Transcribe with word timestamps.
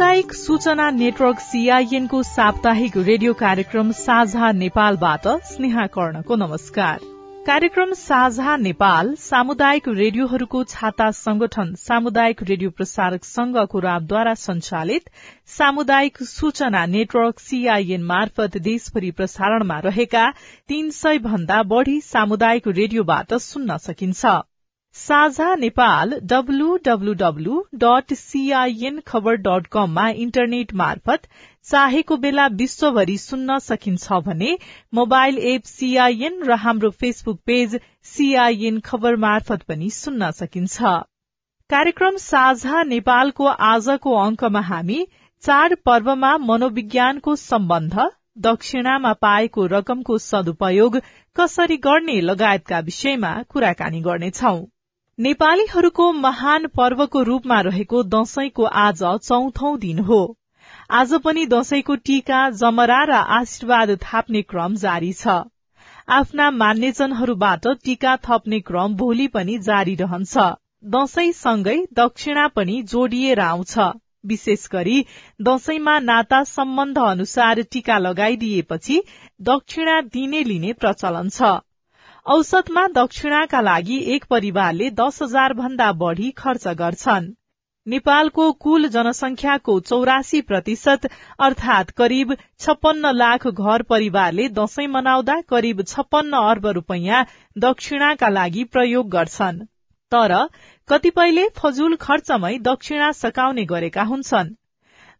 सामुदायिक 0.00 0.32
सूचना 0.32 0.88
network 0.90 1.40
CIN 1.40 2.06
को 2.06 2.22
साप्ताहिक 2.22 2.96
रेडियो 2.98 3.32
कार्यक्रम 3.34 3.90
साझा 3.92 4.50
नेपालबाट 4.52 5.26
स्नेहा 5.44 5.86
कर्णको 5.86 6.36
नमस्कार। 6.36 7.00
कार्यक्रम 7.46 7.92
साझा 7.92 8.56
नेपाल 8.56 9.14
सामुदायिक 9.20 9.88
रेडियोहरूको 9.90 10.62
छाता 10.64 11.10
संगठन 11.10 11.74
सामुदायिक 11.78 12.42
रेडियो 12.42 12.70
प्रसारक 12.70 13.24
संघको 13.24 13.78
राबद्वारा 13.78 14.34
संचालित 14.40 15.10
सामुदायिक 15.58 16.22
सूचना 16.22 16.84
नेटवर्क 16.88 17.40
सीआईएन 17.40 18.02
मार्फत 18.02 18.56
देशभरि 18.58 19.10
प्रसारणमा 19.10 19.78
रहेका 19.84 20.30
तीन 20.68 20.90
सय 20.96 21.18
भन्दा 21.28 21.62
बढ़ी 21.74 22.00
सामुदायिक 22.06 22.68
रेडियोबाट 22.68 23.34
सुन्न 23.42 23.76
सकिन्छ। 23.76 24.40
साझा 24.94 25.54
Nepal 25.54 26.12
W W W 26.22 27.60
dot 27.74 28.12
CIN 28.14 28.98
khabar 29.06 29.34
dot 29.36 29.66
कममा 29.66 30.06
इन्टरनेट 30.24 30.72
मार्फत 30.74 31.26
चाहेको 31.70 32.16
बेला 32.16 32.46
विश्वभरि 32.54 33.16
सुन्न 33.18 33.58
सकिन्छ 33.58 34.18
भने 34.26 34.56
मोबाइल 34.94 35.38
एप 35.52 35.64
सीआईएन 35.66 36.42
र 36.42 36.56
हाम्रो 36.64 36.90
फेसबुक 37.00 37.40
पेज 37.46 37.78
सीआईएन 38.12 38.80
खबर 38.80 39.16
मार्फत 39.24 39.62
पनि 39.68 39.90
सुन्न 39.90 40.30
सकिन्छ। 40.32 40.94
कार्यक्रम 41.70 42.16
साझा 42.16 42.82
नेपालको 42.86 43.46
आजको 43.68 44.16
अंकमा 44.16 44.60
हामी 44.70 45.04
चाड 45.42 45.76
पर्वमा 45.84 46.36
मनोविज्ञानको 46.48 47.36
सम्बन्ध 47.36 47.96
दक्षिणामा 48.48 49.12
पाएको 49.22 49.66
रकमको 49.66 50.18
सदुपयोग 50.24 51.00
कसरी 51.36 51.76
गर्ने 51.86 52.20
लगायतका 52.20 52.80
विषयमा 52.90 53.32
कुराकानी 53.48 54.00
गर्नेछौं। 54.00 54.60
नेपालीहरूको 55.20 56.04
महान 56.12 56.66
पर्वको 56.66 57.22
रूपमा 57.22 57.60
रहेको 57.60 58.02
दशैंको 58.04 58.64
आज 58.82 59.02
चौथौ 59.24 59.76
दिन 59.76 59.98
हो। 59.98 60.20
आज 60.90 61.12
पनि 61.14 61.44
दशैंको 61.46 61.96
टीका 62.04 62.38
जमरा 62.50 63.00
र 63.04 63.18
आशीर्वाद 63.36 63.92
थाप्ने 63.96 64.42
क्रम 64.44 64.76
जारी 64.76 65.12
छ। 65.12 65.34
आफ्ना 66.08 66.50
मान्यजनहरूबाट 66.52 67.68
टीका 67.84 68.16
थप्ने 68.24 68.60
क्रम 68.62 68.96
भोलि 68.96 69.28
पनि 69.28 69.58
जारी 69.60 69.94
रहन्छ। 69.94 70.48
दशैंसँगै 70.90 71.78
दक्षिणा 71.94 72.48
पनि 72.48 72.82
जोडिएर 72.88 73.40
आउँछ। 73.40 73.78
विशेष 74.26 74.68
गरी 74.72 74.98
दशैंमा 75.42 75.98
नाता 76.00 76.44
सम्बन्ध 76.48 76.98
अनुसार 77.06 77.62
टीका 77.72 77.98
लगाइदिएपछि 77.98 79.02
दक्षिणा 79.42 80.00
दिने 80.14 80.42
लिने 80.44 80.72
प्रचलन 80.72 81.28
छ। 81.28 81.58
औसतमा 82.26 82.86
दक्षिणाका 82.86 83.60
लागि 83.60 83.96
एक 84.14 84.24
परिवारले 84.30 84.88
दश 84.90 85.22
हजार 85.22 85.52
भन्दा 85.52 85.92
बढ़ी 85.92 86.30
खर्च 86.30 86.66
गर्छन्। 86.68 87.28
नेपालको 87.86 88.52
कुल 88.52 88.88
जनसंख्याको 88.88 89.78
चौरासी 89.80 90.40
प्रतिशत 90.40 91.06
अर्थात 91.38 91.90
करिब 91.90 92.34
छप्पन्न 92.58 93.12
लाख 93.14 93.46
घर 93.46 93.82
परिवारले 93.82 94.48
दशैं 94.48 94.86
मनाउँदा 94.86 95.40
करिब 95.48 95.82
छप्पन्न 95.82 96.42
अर्ब 96.50 96.66
रूपियाँ 96.66 97.24
दक्षिणाका 97.58 98.28
लागि 98.28 98.64
प्रयोग 98.64 99.08
गर्छन्। 99.08 99.64
तर 100.12 100.36
कतिपयले 100.88 101.48
फजूल 101.56 101.96
खर्चमै 101.96 102.58
दक्षिणा 102.58 103.12
सकाउने 103.12 103.64
गरेका 103.64 104.02
हुन्छन्। 104.02 104.54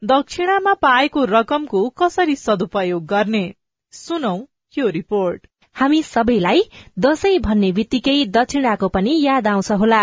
दक्षिणामा 0.03 0.75
पाएको 0.75 1.25
रकमको 1.25 1.89
कसरी 1.89 2.37
सदुपयोग 2.37 3.07
गर्ने? 3.07 3.45
सुनौ 3.93 4.37
यो 4.79 4.89
रिपोर्ट। 4.89 5.47
हामी 5.77 6.03
सबैलाई 6.03 6.63
दशैं 6.99 7.41
भन्ने 7.43 7.71
बित्तिकै 7.73 8.17
दक्षिणाको 8.31 8.89
पनि 8.97 9.13
याद 9.21 9.47
आउँछ 9.49 9.71
होला। 9.83 10.01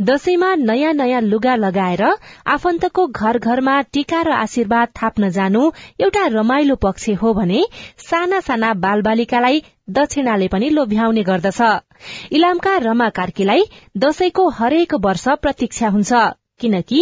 दशैंमा 0.00 0.54
नयाँ 0.60 0.92
नयाँ 0.92 1.20
लुगा 1.22 1.54
लगाएर 1.56 2.02
आफन्तको 2.54 3.06
घर 3.08 3.38
घरमा 3.38 3.74
टीका 3.92 4.22
र 4.22 4.32
आशीर्वाद 4.36 4.88
थाप्न 5.02 5.30
जानु 5.30 5.70
एउटा 6.00 6.26
रमाइलो 6.32 6.76
पक्ष 6.86 7.08
हो 7.22 7.32
भने 7.34 7.62
साना 8.08 8.40
साना 8.40 8.72
बालबालिकालाई 8.84 9.62
दक्षिणाले 9.90 10.48
पनि 10.48 10.68
लोभ्याउने 10.70 11.22
गर्दछ। 11.22 11.60
इलामका 12.32 12.76
रमा 12.88 13.08
कार्कीलाई 13.18 13.64
दशैंको 13.96 14.48
हरेक 14.58 14.94
वर्ष 15.04 15.28
प्रतीक्षा 15.42 15.88
हुन्छ। 15.88 16.12
किनकि 16.62 17.00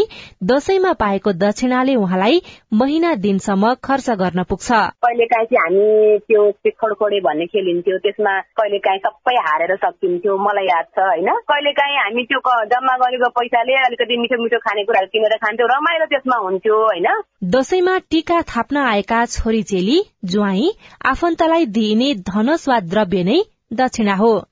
दशैंमा 0.50 0.93
पाएको 1.03 1.32
दक्षिणाले 1.44 1.94
उहाँलाई 1.97 2.41
महिना 2.81 3.15
दिनसम्म 3.25 3.72
खर्च 3.84 4.10
गर्न 4.22 4.43
पुग्छ। 4.50 4.69
कहिलेकाहीँ 5.06 5.47
चाहिँ 5.47 5.62
हामी 5.62 6.19
त्यो 6.28 6.43
खोडखोडे 6.81 7.21
भन्ने 7.21 7.47
खेलिन्थ्यो 7.53 7.98
त्यसमा 8.04 8.34
कहिलेकाहीँ 8.60 9.00
सबै 9.06 9.37
हारेर 9.47 9.75
सकिन्थ्यो 9.84 10.37
मलाई 10.47 10.66
याद 10.66 10.87
छ 10.97 11.06
होइन? 11.09 11.31
कहिलेकाहीँ 11.50 11.98
हामी 11.98 12.25
त्यो 12.32 12.41
जम्मा 12.72 12.97
गरेको 13.04 13.28
पैसाले 13.41 13.76
अलिकति 13.84 14.16
मिठो 14.16 14.43
मिठो 14.43 14.59
खानेकुराहरू 14.66 15.12
किनेर 15.12 15.37
खान्थ्यौँ 15.44 15.69
रमाइलो 15.72 16.06
त्यसमा 16.12 16.37
हुन्थ्यो 16.47 16.81
होइन? 16.84 17.09
दशैंमा 17.54 17.98
टीका 18.10 18.41
थाप्न 18.53 18.77
आएका 18.87 19.25
छोरी 19.27 19.62
चेली 19.71 19.98
ज्वाई 20.25 20.71
आफन्तलाई 21.06 21.66
दिइने 21.77 22.12
धनस 22.28 22.69
वा 22.69 22.81
द्रव्य 22.92 23.22
नै 23.25 23.41
दक्षिणा 23.72 24.14
हो। 24.14 24.47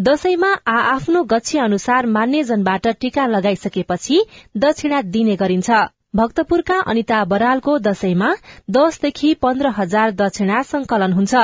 दशैंमा 0.00 0.48
आ 0.66 0.78
आफ्नो 0.94 1.22
गच्छी 1.22 1.58
अनुसार 1.58 2.06
मान्यजनबाट 2.06 2.86
टीका 3.00 3.26
लगाइसकेपछि 3.26 4.22
दक्षिणा 4.56 5.00
दिने 5.02 5.36
गरिन्छ। 5.36 5.70
भक्तपुरका 6.16 6.78
अनिता 6.80 7.24
बरालको 7.24 7.78
दशैंमा 7.78 8.34
दशदेखि 8.70 9.34
पन्ध्र 9.34 9.66
हजार 9.68 10.10
दक्षिणा 10.10 10.62
संकलन 10.62 11.12
हुन्छ। 11.12 11.34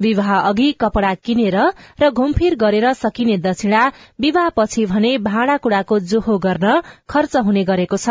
विवाह 0.00 0.30
अघि 0.38 0.72
कपड़ा 0.72 1.14
किनेर 1.14 1.56
र 2.02 2.10
घुमफिर 2.10 2.54
गरेर 2.54 2.92
सकिने 2.92 3.36
दक्षिणा 3.38 3.82
विवाह 4.20 4.48
पछि 4.48 4.86
भने 4.86 5.18
भाँडाकुड़ाको 5.18 5.98
जोहो 5.98 6.38
गर्न 6.38 6.80
खर्च 7.10 7.36
हुने 7.36 7.64
गरेको 7.64 7.96
छ। 7.96 8.08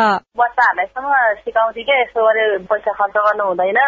हुँदैन। 3.41 3.79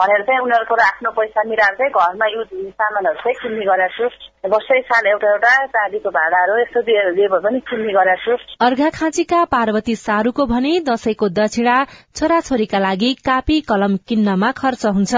भनेर 0.00 0.22
चाहिँ 0.26 0.40
उनीहरूको 0.40 0.74
आफ्नो 0.82 1.10
पैसा 1.16 1.42
मिलाएर 1.48 1.74
चाहिँ 1.78 1.92
घरमा 1.92 2.26
युज 2.34 2.52
सामानहरू 2.72 3.20
चाहिँ 3.20 3.36
किन्ने 3.40 3.64
गरेको 3.66 4.08
छु। 4.08 4.28
वर्षै 4.48 4.80
साल 4.80 5.06
एउटा 5.06 5.28
एउटा 5.30 5.50
चाँदीको 5.74 6.10
भाँडाहरू 6.10 6.54
यस्तो 6.60 6.80
दिएर 6.82 7.28
पनि 7.36 7.60
किन्ने 7.68 7.92
गरेको 7.92 8.36
छु। 8.36 8.56
अर्घाखाँचीका 8.64 9.44
पार्वती 9.52 9.96
सारूको 9.96 10.46
भने 10.46 10.72
दशैंको 10.88 11.28
दक्षिणा 11.40 11.76
छोराछोरीका 12.16 12.78
लागि 12.78 13.12
कापी 13.28 13.60
कलम 13.68 13.96
किन्नमा 14.08 14.50
खर्च 14.56 14.86
हुन्छ। 14.86 15.12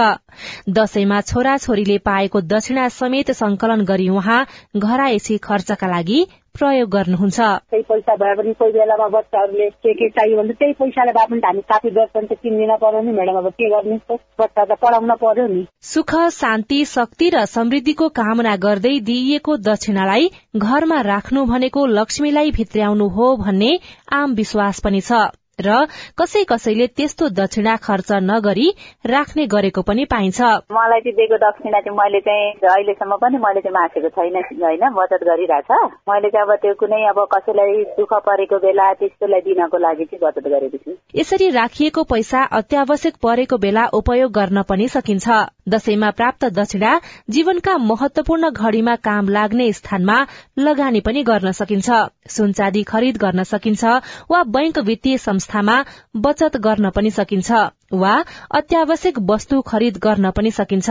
दशैंमा 0.75 1.21
छोराछोरीले 1.31 1.97
पाएको 2.03 2.41
दक्षिणा 2.51 2.87
समेत 2.99 3.31
संकलन 3.31 3.85
गरी 3.85 4.09
उहाँ 4.09 4.45
घरायसी 4.77 5.37
खर्चका 5.37 5.87
लागि 5.87 6.25
प्रयोग 6.59 6.89
गर्नुहुन्छ। 6.89 7.39
त्यही 7.71 7.83
पैसा 7.89 8.15
भए 8.15 8.33
पनि 8.37 8.53
कोही 8.59 8.71
बेलामा 8.71 9.07
बच्चाहरूले 9.17 9.69
के 9.69 9.93
के 9.93 10.09
चाहियो 10.09 10.37
भने 10.37 10.53
त्यही 10.53 10.73
पैसाले 10.73 11.11
भए 11.11 11.25
पनि 11.29 11.41
हामी 11.45 11.61
काफी 11.71 11.89
दर्शन 11.89 12.25
त 12.25 12.37
किनिदिन 12.43 12.75
पर्यो 12.77 13.01
नि 13.01 13.11
म्याडम 13.11 13.37
अब 13.37 13.49
के 13.57 13.69
गर्नु 13.69 13.97
बच्चा 14.39 14.63
त 14.63 14.77
पढाउन 14.81 15.15
पर्यो 15.23 15.47
नि। 15.47 15.65
सुख 15.91 16.15
शान्ति 16.31 16.83
शक्ति 16.85 17.29
र 17.29 17.45
समृद्धिको 17.49 18.09
कामना 18.21 18.55
गर्दै 18.65 18.95
दिइएको 19.09 19.57
दक्षिणालाई 19.69 20.31
घरमा 20.55 21.01
राख्नु 21.11 21.45
भनेको 21.45 21.85
लक्ष्मीलाई 21.99 22.51
भित्र्याउनु 22.51 23.07
हो 23.17 23.35
भन्ने 23.37 23.77
आम 24.13 24.33
विश्वास 24.33 24.79
पनि 24.79 25.01
छ। 25.01 25.25
र 25.59 25.85
कसै 26.17 26.43
कसैले 26.43 26.87
त्यस्तो 26.87 27.29
दक्षिणा 27.29 27.75
खर्च 27.75 28.11
नगरी 28.11 28.67
राख्ने 29.05 29.45
गरेको 29.45 29.81
पनि 29.81 30.05
पाइन्छ। 30.05 30.41
मलाई 30.71 30.99
चाहिँ 30.99 31.15
दिएको 31.15 31.37
दक्षिणा 31.37 31.79
चाहिँ 31.79 31.97
मैले 31.97 32.19
चाहिँ 32.19 32.51
अहिलेसम्म 32.73 33.15
पनि 33.15 33.37
मैले 33.37 33.61
चाहिँ 33.61 33.73
मासेको 33.73 34.09
छैन 34.09 34.35
होइन? 34.63 34.83
बचत 34.93 35.23
गरिरहेछ। 35.23 35.71
मैले 36.09 36.29
चाहिँ 36.29 36.47
अब 36.47 36.55
त्यो 36.55 36.73
कुनै 36.73 37.01
अब 37.05 37.19
कसैलाई 37.35 37.83
दुःख 37.97 38.13
परेको 38.25 38.57
बेला 38.57 38.93
त्यस्तोलाई 38.93 39.41
दिनको 39.41 39.77
लागि 39.77 40.05
चाहिँ 40.05 40.21
बचत 40.23 40.47
गरेको 40.47 40.77
छु। 40.77 40.97
यसरी 41.15 41.49
राखिएको 41.49 42.03
पैसा 42.03 42.43
अत्यावश्यक 42.51 43.15
परेको 43.23 43.57
बेला 43.57 43.85
उपयोग 43.93 44.31
गर्न 44.31 44.61
पनि 44.61 44.87
सकिन्छ। 44.87 45.27
दशैंमा 45.69 46.09
प्राप्त 46.11 46.45
दक्षिणा 46.45 46.91
जीवनका 47.29 47.77
महत्वपूर्ण 47.77 48.49
घड़ीमा 48.49 48.95
काम 48.95 49.29
लाग्ने 49.29 49.71
स्थानमा 49.73 50.17
लगानी 50.59 50.99
पनि 50.99 51.23
गर्न 51.23 51.51
सकिन्छ। 51.51 51.89
सुनचाँदी 52.29 52.83
खरिद 52.83 53.17
गर्न 53.17 53.43
सकिन्छ 53.43 53.83
वा 54.31 54.43
बैंक 54.43 54.77
वित्तीय 54.77 55.17
संस्थामा 55.17 55.83
बचत 56.17 56.57
गर्न 56.57 56.89
पनि 56.89 57.11
सकिन्छ 57.11 57.51
वा 57.93 58.13
अत्यावश्यक 58.51 59.19
वस्तु 59.19 59.61
खरिद 59.61 59.97
गर्न 59.97 60.31
पनि 60.31 60.51
सकिन्छ। 60.51 60.89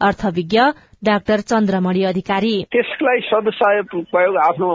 अर्थविज्ञ 0.00 0.60
डाक्टर 1.04 1.40
चन्द्रमणि 1.50 2.02
अधिकारी। 2.04 2.52
त्यसलाई 2.72 3.20
सदुपयोग 3.28 4.36
आफ्नो 4.36 4.70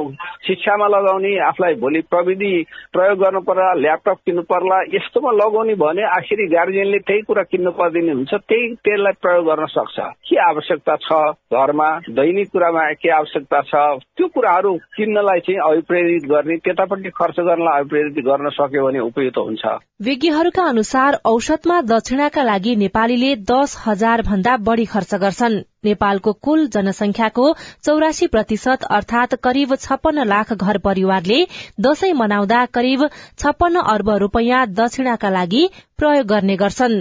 शिक्षामा 0.48 0.88
लगाउने 0.88 1.32
आफूलाई 1.48 1.74
भोलि 1.82 2.02
प्रविधि 2.10 2.54
प्रयोग 2.94 3.18
गर्नु 3.20 3.40
पर्ला 3.48 3.74
ल्यापटप 3.82 4.18
किन्नु 4.26 4.42
पर्ला 4.52 4.82
यस्तोमा 4.96 5.32
लगाउने 5.32 5.76
भने 5.76 6.04
आखिरी 6.18 6.48
गार्जियनले 6.56 7.00
त्यही 7.08 7.22
कुरा 7.30 7.44
किन्नु 7.52 7.72
पर्दिने 7.80 8.12
हुन्छ 8.12 8.34
त्यही 8.34 8.74
त्यसलाई 8.86 9.14
प्रयोग 9.22 9.46
गर्न 9.46 9.66
सक्छ। 9.76 9.98
के 10.30 10.38
आवश्यकता 10.50 10.96
छ 11.06 11.10
घरमा? 11.54 11.90
दैनिक 12.10 12.50
कुरामा 12.52 12.84
के 13.02 13.10
आवश्यकता 13.18 13.62
छ? 13.62 13.74
त्यो 14.18 14.28
कुराहरू 14.28 14.74
किन्नलाई 14.98 15.40
चाहिँ 15.46 15.60
अभिप्रेरित 15.70 16.24
गर्ने 16.30 16.58
त्यतापट्टि 16.58 17.10
खर्च 17.10 17.40
गर्नलाई 17.40 17.80
अभिप्रेरित 17.80 18.24
गर्न 18.26 18.50
सक्यो 18.58 18.86
भने 18.88 19.00
उपयुक्त 19.00 19.38
हुन्छ। 19.38 19.64
विज्ञहरूका 20.06 20.64
अनुसार 20.64 21.20
औषधमा 21.26 21.82
दक्षिणाका 21.92 22.44
लागि 22.44 22.76
नेपालीले 22.76 23.36
दस 23.52 23.84
हजार 23.88 24.22
भन्दा 24.22 24.58
बढ़ी 24.68 24.86
खर्च 24.86 25.14
गर्छन्। 25.16 25.62
नेपालको 25.86 26.34
कुल 26.42 26.68
जनसंख्याको 26.68 27.46
चौरासी 27.86 28.28
प्रतिशत 28.28 28.84
अर्थात 28.92 29.36
करिब 29.44 29.76
छप्पन्न 29.78 30.28
लाख 30.28 30.54
घर 30.56 30.78
परिवारले 30.86 31.40
दशैं 31.82 32.14
मनाउँदा 32.16 32.66
करिब 32.74 33.08
छप्पन्न 33.40 33.82
अर्ब 33.88 34.10
रूपियाँ 34.20 34.66
दक्षिणाका 34.76 35.30
लागि 35.30 35.68
प्रयोग 35.98 36.28
गर्ने 36.28 36.56
गर्छन्। 36.58 36.96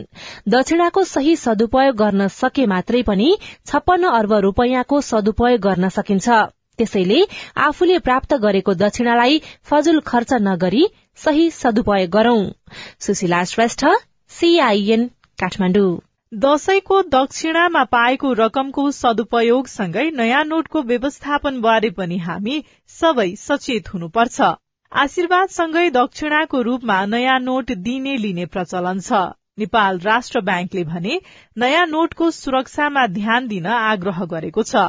दक्षिणाको 0.49 1.05
सही 1.07 1.37
सदुपयोग 1.37 1.97
गर्न 1.97 2.29
सके 2.33 2.67
मात्रै 2.67 3.03
पनि 3.03 3.31
छप्पन्न 3.67 4.13
अर्ब 4.13 4.33
रूपियाँको 4.45 5.01
सदुपयोग 5.05 5.61
गर्न 5.61 5.89
सकिन्छ। 5.97 6.29
त्यसैले 6.79 7.21
आफूले 7.65 7.99
प्राप्त 8.07 8.35
गरेको 8.43 8.75
दक्षिणालाई 8.77 9.41
फजुल 9.65 10.01
खर्च 10.07 10.33
नगरी 10.43 10.87
सही 11.19 11.51
सदुपयोग 11.51 12.11
गरौं। 12.11 12.41
सुशीला 13.01 13.45
श्रेष्ठ 13.51 13.85
सीआईएन 14.31 15.07
काठमाडौँ। 15.39 15.93
दशैंको 16.43 17.01
दक्षिणामा 17.11 17.83
पाएको 17.91 18.33
रकमको 18.39 18.85
सदुपयोगसँगै 18.91 20.05
नयाँ 20.11 20.45
नोटको 20.45 20.81
व्यवस्थापन 20.83 21.61
बारे 21.61 21.91
पनि 21.99 22.17
हामी 22.19 22.57
सबै 22.91 23.27
सचेत 23.39 23.93
हुनुपर्छ। 23.95 24.49
आशीर्वादसँगै 24.93 25.85
दक्षिणाको 25.91 26.63
रूपमा 26.63 26.99
नयाँ 27.07 27.39
नोट 27.41 27.71
दिने 27.85 28.17
लिने 28.17 28.47
प्रचलन 28.47 29.01
छ। 29.01 29.23
नेपाल 29.59 29.99
राष्ट्र 30.01 30.41
ब्याङ्कले 30.41 30.85
भने 30.85 31.21
नयाँ 31.57 31.87
नोटको 31.87 32.31
सुरक्षामा 32.39 33.07
ध्यान 33.15 33.47
दिन 33.49 33.67
आग्रह 33.75 34.25
गरेको 34.35 34.63
छ। 34.65 34.87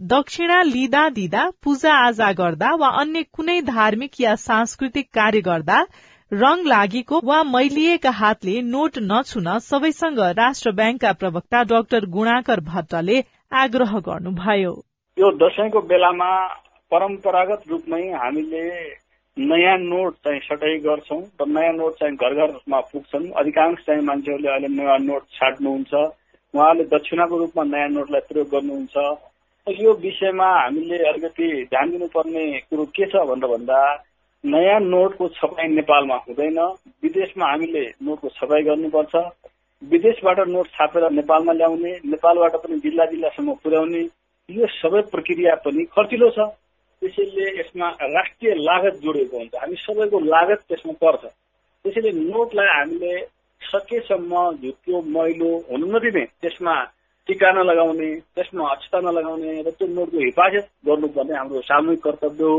दक्षिणा 0.00 0.62
लिँदा 0.62 1.08
दिँदा 1.18 1.48
पूजा 1.64 1.94
आजा 2.06 2.32
गर्दा 2.40 2.74
वा 2.80 2.88
अन्य 3.00 3.22
कुनै 3.32 3.60
धार्मिक 3.74 4.20
या 4.20 4.36
सांस्कृतिक 4.42 5.10
कार्य 5.14 5.40
गर्दा 5.48 5.86
रंग 6.32 6.66
लागेको 6.66 7.20
वा 7.24 7.42
मैलिएका 7.44 8.10
हातले 8.10 8.60
नोट 8.62 8.98
नछुन 9.00 9.46
सबैसँग 9.58 10.18
राष्ट्र 10.38 10.70
ब्याङ्कका 10.70 11.12
प्रवक्ता 11.12 11.62
डाक्टर 11.62 12.04
गुणाकर 12.06 12.60
भट्टले 12.60 13.22
आग्रह 13.52 13.92
गर्नुभयो। 13.98 14.72
यो 15.18 15.30
दशैंको 15.38 15.80
बेलामा 15.80 16.30
परम्परागत 16.92 17.62
रूपमै 17.68 18.02
हामीले 18.12 18.62
नयाँ 19.36 19.76
नोट 19.78 20.14
चाहिँ 20.24 20.40
सटाइ 20.40 20.78
गर्छौँ 20.78 21.20
र 21.40 21.46
नयाँ 21.48 21.72
नोट 21.72 21.94
चाहिँ 21.94 22.16
घर 22.16 22.34
घरमा 22.34 22.80
पुग्छन्। 22.90 23.30
अधिकांश 23.30 23.78
चाहिँ 23.86 24.02
मान्छेहरूले 24.02 24.50
अहिले 24.50 24.74
नयाँ 24.74 24.98
नोट 24.98 25.22
छाट्नुहुन्छ। 25.38 25.94
उहाँले 25.94 26.84
दक्षिणाको 26.90 27.38
रूपमा 27.38 27.64
नयाँ 27.70 27.88
नोटलाई 27.88 28.26
प्रयोग 28.26 28.48
गर्नुहुन्छ। 28.48 28.96
यो 29.66 29.94
विषयमा 30.02 30.50
हामीले 30.58 30.98
अलिकति 31.06 31.48
ध्यान 31.70 31.90
दिनुपर्ने 31.90 32.44
कुरो 32.66 32.84
के 32.98 33.06
छ 33.06 33.24
भनेर 33.30 33.50
भन्दा 33.54 33.80
नयाँ 34.46 34.80
नोटको 34.82 35.28
छपाई 35.36 35.68
नेपालमा 35.68 36.16
हुँदैन। 36.26 36.58
विदेशमा 37.02 37.46
हामीले 37.50 37.84
नोटको 38.02 38.28
छपाई 38.38 38.62
गर्नुपर्छ। 38.62 39.14
विदेशबाट 39.82 40.38
नोट 40.48 40.66
छापेर 40.76 41.10
नेपालमा 41.12 41.52
ल्याउने 41.52 41.92
नेपालबाट 42.12 42.54
पनि 42.62 42.78
जिल्ला 42.84 43.04
जिल्लासम्म 43.06 43.54
पुर्याउने 43.62 44.02
यो 44.48 44.66
सबै 44.72 45.00
प्रक्रिया 45.12 45.54
पनि 45.64 45.84
खर्चिलो 45.94 46.30
छ। 46.30 46.38
त्यसैले 47.02 47.46
यसमा 47.60 47.88
राष्ट्रिय 48.16 48.54
लागत 48.58 48.94
जोडिएको 49.02 49.36
हुन्छ। 49.38 49.54
हामी 49.54 49.76
सबैको 49.76 50.18
लागत 50.26 50.60
त्यसमा 50.68 50.92
पर्छ। 51.02 51.24
त्यसैले 51.84 52.10
नोटलाई 52.12 52.68
हामीले 52.68 53.12
सकेसम्म 53.62 54.32
झुक्यो 54.62 55.00
मैलो 55.16 55.50
हुनु 55.70 55.86
नदिने 55.92 56.24
त्यसमा 56.42 56.74
टिका 57.28 57.50
नलगाउने 57.52 58.10
त्यसमा 58.34 58.70
अक्षता 58.70 58.98
नलगाउने 59.00 59.52
र 59.66 59.70
त्यो 59.76 59.86
नोटको 59.88 60.18
हिफाजत 60.18 60.66
गर्नुपर्ने 60.86 61.34
हाम्रो 61.36 61.60
सामूहिक 61.68 62.02
कर्तव्य 62.02 62.44
हो। 62.44 62.58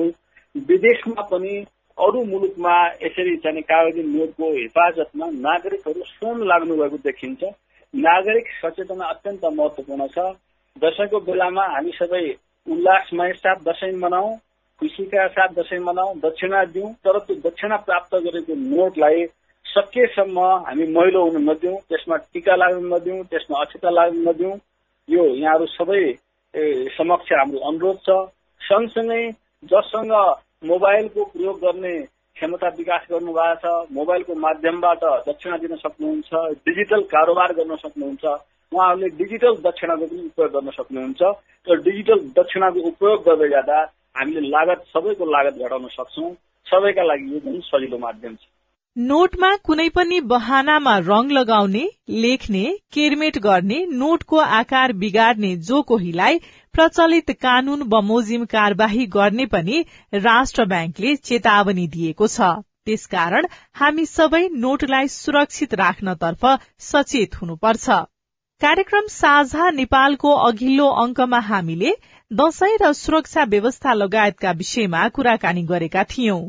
विदेशमा 0.56 1.22
पनि 1.32 1.54
अरू 1.98 2.24
मुलुकमा 2.26 2.74
यसरी 3.04 3.36
चाहिँ 3.44 3.62
कागजी 3.70 4.04
नोटको 4.08 4.52
हिफाजतमा 4.54 5.28
नागरिकहरू 5.46 6.02
स्वयं 6.08 6.44
लाग्नु 6.50 6.76
भएको 6.78 6.98
देखिन्छ। 7.06 7.44
नागरिक 7.94 8.48
सचेतना 8.62 9.06
अत्यन्त 9.06 9.46
महत्वपूर्ण 9.54 10.08
छ। 10.08 10.26
दशैंको 10.78 11.20
बेलामा 11.28 11.64
हामी 11.76 11.92
सबै 11.96 12.22
उल्लासमय 12.68 13.34
साथ 13.34 13.64
दशैं 13.68 13.92
मनाऊ 13.98 14.30
खुसीका 14.82 15.28
साथ 15.36 15.54
दशैं 15.58 15.80
मनाऊ 15.80 16.14
दक्षिणा 16.22 16.64
दिउँ 16.74 16.94
तर 17.04 17.20
त्यो 17.26 17.36
दक्षिणा 17.48 17.78
प्राप्त 17.88 18.16
गरेको 18.26 18.56
नोटलाई 18.56 19.26
सकेसम्म 19.66 20.40
हामी 20.68 20.86
मैलो 20.94 21.24
हुन 21.26 21.50
नदिउँ 21.50 21.78
त्यसमा 21.90 22.18
टिका 22.34 22.56
लाग्न 22.56 22.94
नदिउँ 22.94 23.24
त्यसमा 23.32 23.62
अक्षता 23.62 23.90
लाग्न 23.90 24.28
नदिउँ। 24.30 24.56
यो 25.10 25.24
यहाँहरू 25.36 25.66
सबै 25.74 26.04
समक्ष 26.98 27.32
हाम्रो 27.34 27.60
अनुरोध 27.70 27.98
छ। 28.06 28.10
सँगसँगै 28.62 29.24
जससँग 29.72 30.14
मोबाइलको 30.64 31.24
प्रयोग 31.24 31.58
गर्ने 31.62 31.94
क्षमता 32.36 32.68
विकास 32.78 33.02
गर्नुभएको 33.12 33.56
छ 33.62 33.94
मोबाइलको 33.94 34.36
माध्यमबाट 34.40 35.04
दक्षिणा 35.28 35.58
दिन 35.58 35.76
सक्नुहुन्छ 35.76 36.34
डिजिटल 36.66 37.02
कारोबार 37.14 37.54
गर्न 37.54 37.76
सक्नुहुन्छ 37.76 38.26
उहाँहरूले 38.72 39.10
डिजिटल 39.18 39.56
दक्षिणाको 39.64 40.06
पनि 40.06 40.26
उपयोग 40.26 40.52
गर्न 40.52 40.70
सक्नुहुन्छ। 40.72 41.22
र 41.68 41.76
डिजिटल 41.82 42.20
दक्षिणाको 42.36 42.80
उपयोग 42.90 43.24
गर्दै 43.24 43.50
जाँदा 43.50 43.78
हामीले 44.18 44.50
लागत 44.50 44.84
सबैको 44.94 45.26
लागत 45.26 45.62
घटाउन 45.62 45.88
सक्छौँ। 45.88 46.34
सबैका 46.68 47.04
लागि 47.04 47.34
यो 47.34 47.40
पनि 47.40 47.62
सजिलो 47.64 47.98
माध्यम 47.98 48.36
छ। 48.36 48.57
नोटमा 48.98 49.50
कुनै 49.64 49.84
पनि 49.90 50.20
बहानामा 50.30 50.94
रंग 51.08 51.32
लगाउने 51.32 51.82
लेख्ने 52.22 52.62
केरमेट 52.94 53.38
गर्ने 53.38 53.76
नोटको 53.92 54.40
आकार 54.54 54.94
बिगार्ने 54.94 55.52
जो 55.68 55.82
कोहीलाई 55.82 56.40
प्रचलित 56.74 57.30
कानून 57.42 57.84
बमोजिम 57.90 58.46
कार्यवाही 58.46 59.06
गर्ने 59.18 59.46
पनि 59.46 59.84
राष्ट्र 60.24 60.66
ब्याङ्कले 60.66 61.16
चेतावनी 61.24 61.88
दिएको 61.88 62.28
छ। 62.30 62.50
त्यसकारण 62.86 63.52
हामी 63.76 64.06
सबै 64.06 64.44
नोटलाई 64.58 65.14
सुरक्षित 65.20 65.74
राख्नतर्फ 65.76 66.50
सचेत 66.90 67.42
हुनुपर्छ। 67.42 68.02
कार्यक्रम 68.62 69.08
साझा 69.14 69.72
नेपालको 69.78 70.36
अघिल्लो 70.44 70.92
अंकमा 71.00 71.48
हामीले 71.48 71.98
दशैं 72.32 72.76
र 72.82 72.94
सुरक्षा 72.98 73.50
व्यवस्था 73.50 74.00
लगायतका 74.04 74.60
विषयमा 74.60 75.10
कुराकानी 75.10 75.72
गरेका 75.72 76.12
थियौं। 76.12 76.46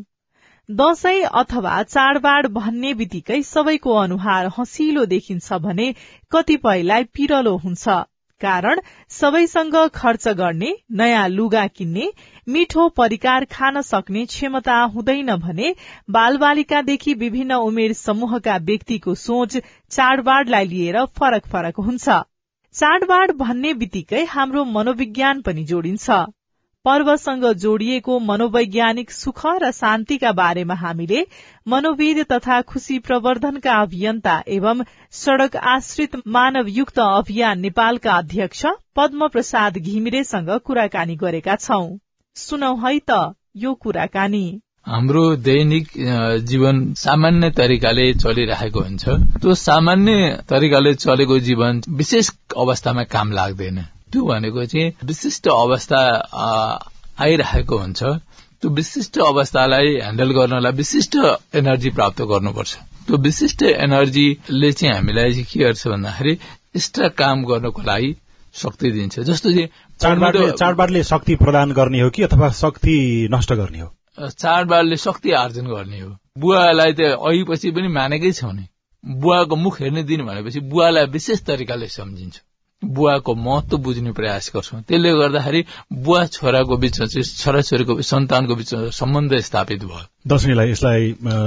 दशैं 0.68 1.24
अथवा 1.40 1.82
चाडबाड 1.82 2.46
भन्ने 2.46 2.92
बित्तिकै 2.94 3.42
सबैको 3.42 3.92
अनुहार 3.96 4.46
हँसिलो 4.56 5.04
देखिन्छ 5.06 5.52
भने 5.62 5.86
कतिपयलाई 6.32 7.04
पिरलो 7.14 7.56
हुन्छ। 7.56 7.88
कारण 8.40 8.80
सबैसँग 9.10 9.76
खर्च 9.94 10.28
गर्ने 10.40 10.74
नयाँ 10.92 11.28
लुगा 11.28 11.66
किन्ने 11.68 12.10
मिठो 12.48 12.88
परिकार 12.96 13.44
खान 13.50 13.80
सक्ने 13.82 14.26
क्षमता 14.26 14.76
हुँदैन 14.94 15.34
भने 15.38 15.74
बालबालिकादेखि 16.10 17.14
विभिन्न 17.14 17.54
उमेर 17.64 17.92
समूहका 17.96 18.56
व्यक्तिको 18.62 19.14
सोच 19.24 19.56
चाडबाडलाई 19.90 20.66
लिएर 20.66 21.04
फरक 21.16 21.46
फरक 21.46 21.80
हुन्छ। 21.80 22.08
चाडबाड 22.74 23.32
भन्ने 23.36 23.74
बित्तिकै 23.74 24.24
हाम्रो 24.30 24.64
मनोविज्ञान 24.76 25.40
पनि 25.40 25.64
जोडिन्छ। 25.64 26.24
पर्वसँग 26.84 27.44
जोडिएको 27.52 28.18
मनोवैज्ञानिक 28.18 29.10
सुख 29.10 29.40
र 29.62 29.70
शान्तिका 29.70 30.30
बारेमा 30.32 30.74
हामीले 30.74 31.24
मनोविद 31.68 32.20
तथा 32.32 32.60
खुशी 32.62 32.98
प्रवर्धनका 32.98 33.72
अभियन्ता 33.82 34.42
एवं 34.48 34.82
सड़क 35.12 35.56
आश्रित 35.56 36.16
मानवयुक्त 36.26 36.98
अभियान 36.98 37.60
नेपालका 37.60 38.12
अध्यक्ष 38.12 38.64
पद्म 38.96 39.28
प्रसाद 39.28 39.78
घिमिरेसँग 39.78 40.50
कुराकानी 40.64 41.16
गरेका 41.16 41.56
छौं। 41.56 41.98
सुनौ 42.36 42.74
है 42.76 42.98
त 43.10 43.18
यो 43.56 43.74
कुराकानी। 43.74 44.46
हाम्रो 44.86 45.24
दैनिक 45.36 45.88
जीवन 46.48 46.82
सामान्य 46.94 47.50
तरिकाले 47.50 48.12
चलिरहेको 48.14 48.80
हुन्छ। 48.80 49.08
त्यो 49.42 49.54
सामान्य 49.54 50.38
तरिकाले 50.48 50.94
चलेको 50.94 51.38
जीवन 51.38 51.82
विशेष 51.98 52.30
अवस्थामा 52.56 53.04
काम 53.12 53.32
लाग्दैन। 53.32 53.84
त्यो 54.12 54.24
भनेको 54.24 54.64
चाहिँ 54.64 54.92
विशिष्ट 55.04 55.48
अवस्था 55.48 56.00
आइरहेको 57.24 57.78
हुन्छ। 57.78 58.02
त्यो 58.62 58.70
विशिष्ट 58.74 59.18
अवस्थालाई 59.22 59.88
ह्यान्डल 59.96 60.30
गर्नलाई 60.38 60.72
विशिष्ट 60.78 61.16
एनर्जी 61.56 61.90
प्राप्त 61.98 62.22
गर्नुपर्छ। 62.30 62.72
त्यो 63.06 63.16
विशिष्ट 63.26 63.62
एनर्जीले 63.62 64.70
चाहिँ 64.72 64.94
हामीलाई 64.94 65.42
के 65.50 65.60
गर्छ 65.60 65.86
भन्दाखेरि 65.88 66.32
एक्स्ट्रा 66.76 67.08
काम 67.20 67.44
गर्नको 67.44 67.82
लागि 67.82 68.14
शक्ति 68.54 68.90
दिन्छ। 68.90 69.20
जस्तो 69.20 69.52
चाहिँ 69.52 69.68
चाडबाडले 70.58 71.02
शक्ति 71.04 71.34
प्रदान 71.36 71.72
गर्ने 71.72 72.00
हो 72.00 72.10
कि 72.10 72.22
अथवा 72.22 72.50
शक्ति 72.54 72.96
नष्ट 73.32 73.52
गर्ने 73.52 73.80
हो? 73.80 73.88
चाडबाडले 74.18 74.96
शक्ति 74.96 75.30
आर्जन 75.40 75.66
गर्ने 75.66 76.00
हो। 76.00 76.10
बुवालाई 76.38 76.92
त 76.92 77.00
अहिपछि 77.00 77.70
पनि 77.70 77.88
मानेकै 77.94 78.32
छौ 78.32 78.50
नि 78.52 78.66
बुवाको 79.04 79.56
मुख 79.56 79.80
हेर्ने 79.80 80.02
दिन 80.02 80.24
भनेपछि 80.26 80.60
बुवालाई 80.70 81.06
विशेष 81.06 81.40
तरिकाले 81.46 81.86
सम्झिन्छ। 81.88 82.36
बुवाको 82.82 83.34
महत्व 83.34 83.76
बुझ्ने 83.78 84.12
प्रयास 84.12 84.50
गर्छौँ। 84.54 84.80
त्यसले 84.88 85.12
गर्दाखेरि 85.12 85.64
बुवा 85.92 86.24
छोराको 86.26 86.76
बिचमा 86.76 87.06
चाहिँ 87.06 87.24
छोराछोरीको 87.24 88.02
सन्तानको 88.02 88.54
बिचमा 88.54 88.90
सम्बन्ध 88.94 89.34
स्थापित 89.42 89.84
भयो। 89.84 90.04
दसैँलाई 90.26 90.70
यसलाई 90.70 91.04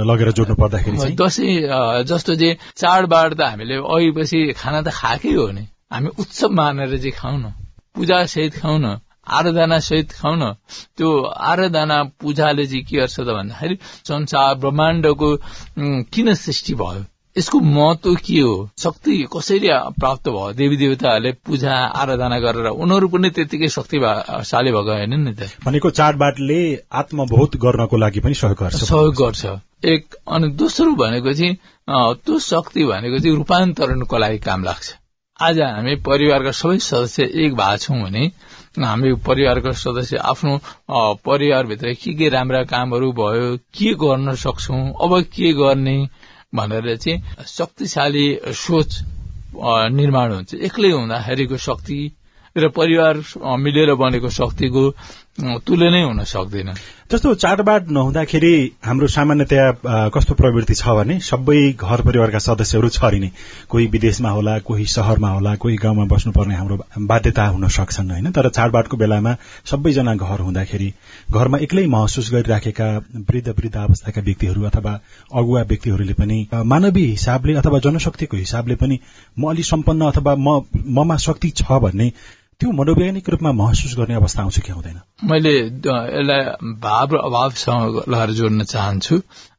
लगेर 0.08 0.30
जोड्नु 0.32 0.54
पर्दाखेरि 0.54 1.16
दसैँ 1.16 2.04
जस्तो 2.04 2.34
चाहिँ 2.36 2.56
चाडबाड 2.76 3.34
त 3.34 3.40
हामीले 3.48 3.76
अघिपछि 3.80 4.52
खाना 4.60 4.82
त 4.82 4.88
खाएकै 4.92 5.32
हो 5.32 5.50
नि। 5.56 5.64
हामी 5.92 6.08
उत्सव 6.20 6.50
मानेर 6.52 6.96
चाहिँ 6.96 7.12
खाउँ 7.16 7.38
न 7.40 7.52
पूजा 7.96 8.24
सहित 8.26 8.52
खाउँ 8.60 8.78
न 8.80 8.98
आराधना 9.22 9.78
सहित 9.78 10.12
खाउँ 10.12 10.36
न 10.36 10.52
त्यो 10.96 11.08
आराधना 11.22 12.02
पूजाले 12.20 12.66
चाहिँ 12.66 12.84
के 12.84 12.96
गर्छ 12.96 13.20
त 13.20 13.28
भन्दाखेरि 13.28 13.76
संसार 14.08 14.54
ब्रह्माण्डको 14.60 15.28
किन 16.12 16.34
सृष्टि 16.34 16.74
भयो। 16.74 17.04
यसको 17.38 17.58
महत्व 17.60 18.14
के 18.14 18.40
हो? 18.40 18.54
शक्ति 18.78 19.16
कसरी 19.32 19.68
प्राप्त 19.98 20.28
भयो? 20.28 20.52
देवी 20.52 20.76
देवताहरूले 20.76 21.32
पूजा 21.46 21.72
आराधना 21.72 22.38
गरेर 22.44 22.66
उनीहरू 22.68 23.08
पनि 23.08 23.30
त्यतिकै 23.30 23.68
शक्तिशाली 23.72 24.70
भएको 24.72 24.92
होइन 24.92 25.14
नि 25.20 25.32
त। 25.32 25.48
भनेको 25.64 25.90
चाडबाडले 25.90 26.60
आत्मबोध 26.92 27.56
गर्नको 27.64 27.96
लागि 27.96 28.20
पनि 28.20 28.34
सहयोग 28.34 28.58
गर्छ। 28.60 28.84
सहयोग 28.84 29.14
गर्छ। 29.16 29.42
एक 29.84 30.14
अनि 30.28 30.48
दोस्रो 30.60 30.92
भनेको 30.94 31.32
चाहिँ 31.32 31.54
त्यो 32.20 32.38
शक्ति 32.38 32.84
भनेको 32.84 33.18
चाहिँ 33.18 33.36
रूपान्तरणको 33.36 34.18
लागि 34.18 34.38
काम 34.38 34.64
लाग्छ। 34.64 34.92
आज 35.40 35.60
हामी 35.60 35.94
परिवारका 36.04 36.50
सबै 36.52 36.78
सदस्य 36.78 37.22
एक 37.44 37.54
भएको 37.56 37.76
छौँ 37.76 38.00
भने 38.02 38.24
हामी 38.84 39.12
परिवारका 39.26 39.72
सदस्य 39.72 40.16
आफ्नो 40.32 40.60
परिवारभित्र 41.24 41.92
के 41.94 42.12
के 42.14 42.28
राम्रा 42.28 42.62
कामहरू 42.64 43.12
भयो 43.12 43.56
के 43.74 43.94
गर्न 44.04 44.34
सक्छौ 44.36 44.76
अब 45.04 45.20
के 45.32 45.52
गर्ने 45.52 45.96
भनेर 46.54 46.96
चाहिँ 46.96 47.44
शक्तिशाली 47.48 48.26
सोच 48.56 48.90
निर्माण 49.96 50.32
हुन्छ। 50.32 50.54
एक्लै 50.68 50.90
हुँदाखेरिको 50.90 51.56
शक्ति 51.56 52.00
र 52.56 52.68
परिवार 52.68 53.22
मिलेर 53.58 53.94
बनेको 53.94 54.28
शक्तिको 54.30 54.84
तुलनै 55.38 56.02
हुन 56.02 56.24
सक्दैन। 56.24 56.68
जस्तो 57.08 57.34
चाडबाड 57.34 57.90
नहुँदाखेरि 57.90 58.54
हाम्रो 58.84 59.06
सामान्यतया 59.08 59.64
कस्तो 60.12 60.34
प्रवृत्ति 60.34 60.74
छ 60.74 60.92
भने 60.92 61.18
सबै 61.20 61.72
घर 61.72 62.00
परिवारका 62.04 62.38
सदस्यहरू 62.38 62.88
छरिने। 62.88 63.30
कोही 63.68 63.86
विदेशमा 63.86 64.30
होला 64.30 64.58
कोही 64.60 64.84
शहरमा 64.86 65.28
होला 65.28 65.54
कोही 65.56 65.76
गाउँमा 65.76 66.04
बस्नुपर्ने 66.04 66.54
हाम्रो 66.54 66.76
बाध्यता 67.00 67.46
हुन 67.48 67.68
सक्छन् 67.68 68.10
होइन। 68.10 68.30
तर 68.30 68.48
चाडबाडको 68.50 68.96
बेलामा 68.96 69.32
सबैजना 69.64 70.14
घर 70.14 70.40
हुँदाखेरि 70.40 70.92
घरमा 71.32 71.58
एक्लै 71.64 71.86
महसुस 71.86 72.32
गरिराखेका 72.32 72.88
वृद्ध 73.30 73.48
वृद्ध 73.48 73.76
अवस्थाका 73.76 74.20
व्यक्तिहरू 74.20 74.62
अथवा 74.68 74.92
अगुवा 75.32 75.62
व्यक्तिहरूले 75.62 76.12
पनि 76.12 76.38
मानवीय 76.52 77.06
हिसाबले 77.06 77.56
अथवा 77.56 77.78
जनशक्तिको 77.88 78.36
हिसाबले 78.36 78.76
पनि 78.76 79.00
म 79.38 79.50
अलि 79.50 79.62
सम्पन्न 79.64 80.12
अथवा 80.12 80.36
ममा 80.36 81.16
शक्ति 81.16 81.50
छ 81.56 81.80
भन्ने 81.80 82.12
त्यो 82.62 82.70
मनोवैज्ञानिक 82.70 83.28
रूपमा 83.28 83.50
महसुस 83.52 83.94
गर्ने 83.98 84.14
अवस्था 84.14 84.42
आउँछ 84.42 84.58
कि 84.62 84.72
आउँदैन? 84.72 84.98
मैले 85.26 85.52
यसलाई 85.58 86.42
भाव 86.78 87.14
र 87.14 87.18
अभावसँग 87.18 87.96
लगाएर 88.08 88.30
जोड्न 88.30 88.64
चाहन्छु। 88.64 89.16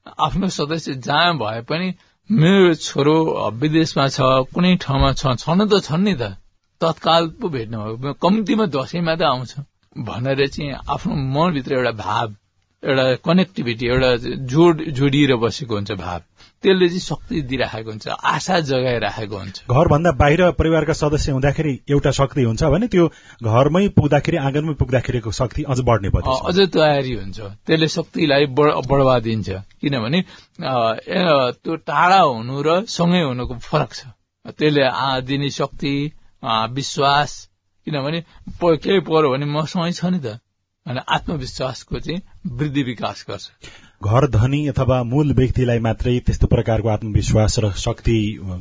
आफ्नो 0.07 0.48
सदस्य 0.50 0.93
जहाँ 1.03 1.33
भए 1.38 1.62
पनि 1.67 1.93
मेरो 2.31 2.74
छोरो 2.79 3.15
विदेशमा 3.60 4.07
छ 4.07 4.48
कुनै 4.55 4.75
ठाउँमा 4.79 5.12
छ 5.19 5.36
छन 5.36 5.67
त 5.67 5.83
छन् 5.83 6.03
नि 6.03 6.15
त 6.15 6.39
तत्काल 6.81 7.27
पो 7.43 7.50
भेट्नु 7.51 7.77
भयो। 8.00 8.13
कम्तीमा 8.24 8.65
दसैँमा 8.72 9.15
त 9.19 9.22
आउँछ। 9.27 9.51
भनेर 10.00 10.48
चाहिँ 10.48 10.72
आफ्नो 10.88 11.13
मनभित्र 11.36 11.75
एउटा 11.75 11.91
भाव 12.00 12.36
एउटा 12.83 13.05
कनेक्टिभिटी 13.27 13.86
एउटा 13.86 14.12
जोड 14.48 14.75
जोडिएर 14.95 15.36
बसेको 15.43 15.75
हुन्छ 15.75 15.91
भाव। 15.91 16.19
त्यसले 16.63 16.88
चाहिँ 16.88 17.00
शक्ति 17.01 17.41
दिइराखेको 17.43 17.89
हुन्छ 17.89 18.08
आशा 18.08 18.60
जगाइराखेको 18.70 19.38
हुन्छ। 19.38 19.58
घरभन्दा 19.67 20.12
बाहिर 20.22 20.41
परिवारका 20.60 20.93
सदस्य 20.93 21.32
हुँदाखेरि 21.32 21.74
एउटा 21.91 22.12
शक्ति 22.20 22.43
हुन्छ 22.43 22.63
भने 22.74 22.88
त्यो 22.88 23.08
घरमै 23.43 23.88
पुग्दाखेरि 23.98 24.38
आँगनमै 24.38 24.74
पुग्दाखेरिको 24.79 25.32
शक्ति 25.32 25.63
अझ 25.67 25.79
बढ्ने 25.84 26.10
पर्छ 26.15 26.27
अझ 26.48 26.58
तयारी 26.74 27.13
हुन्छ। 27.13 27.39
त्यसले 27.67 27.88
शक्तिलाई 27.88 28.46
बढावा 28.55 29.20
दिन्छ। 29.27 29.50
किनभने 29.82 30.20
त्यो 30.60 31.75
टाढा 31.84 32.22
हुनु 32.22 32.62
र 32.62 32.70
सँगै 32.88 33.22
हुनुको 33.22 33.53
फरक 33.60 33.91
छ। 33.93 34.01
त्यसले 34.55 34.84
दिने 35.27 35.50
शक्ति 35.51 35.93
विश्वास 36.74 37.32
किनभने 37.88 38.20
केही 38.63 39.00
पऱ्यो 39.03 39.29
भने 39.32 39.46
मसँगै 39.51 39.91
छ 39.91 40.05
नि 40.05 40.20
त। 40.20 40.39
अनि 40.86 41.00
आत्मविश्वासको 41.08 42.00
चाहिँ 42.00 42.22
वृद्धि 42.60 42.84
विकास 42.84 43.25
गर्छ। 43.29 43.43
घर 44.03 44.27
धनी 44.27 44.60
अथवा 44.67 45.01
मूल 45.03 45.31
व्यक्तिलाई 45.33 45.79
मात्रै 45.79 46.13
त्यस्तो 46.19 46.48
प्रकारको 46.48 46.89
आत्मविश्वास 46.89 47.55
र 47.60 47.72
शक्ति 47.79 48.17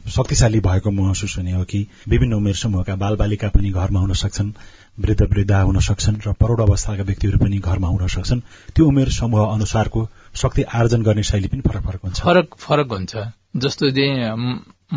शक्तिशाली 0.09 0.61
भएको 0.61 0.91
महसुस 0.91 1.37
हुने 1.39 1.53
हो 1.53 1.63
कि 1.65 1.81
विभिन्न 2.09 2.35
उमेर 2.35 2.55
समूहका 2.57 2.95
बालबालिका 2.97 3.49
पनि 3.55 3.71
घरमा 3.73 4.01
हुन 4.01 4.13
सक्छन् 4.23 4.53
वृद्ध 4.99 5.23
वृद्धा 5.23 5.61
हुन 5.63 5.79
सक्छन् 5.81 6.21
र 6.27 6.33
प्रौढ 6.41 6.61
अवस्थाका 6.61 7.03
व्यक्तिहरू 7.03 7.39
पनि 7.39 7.59
घरमा 7.61 7.89
हुन 7.89 8.07
सक्छन्। 8.09 8.41
त्यो 8.75 8.87
उमेर 8.87 9.09
समूह 9.11 9.53
अनुसारको 9.55 10.07
शक्ति 10.43 10.63
आर्जन 10.81 11.03
गर्ने 11.03 11.23
शैली 11.23 11.49
पनि 11.49 11.63
फरक 11.69 11.83
फरक 11.87 12.01
हुन्छ। 12.05 12.21
फरक 12.21 12.55
फरक 12.59 12.93
हुन्छ। 12.93 13.17
जस्तो 13.57 13.87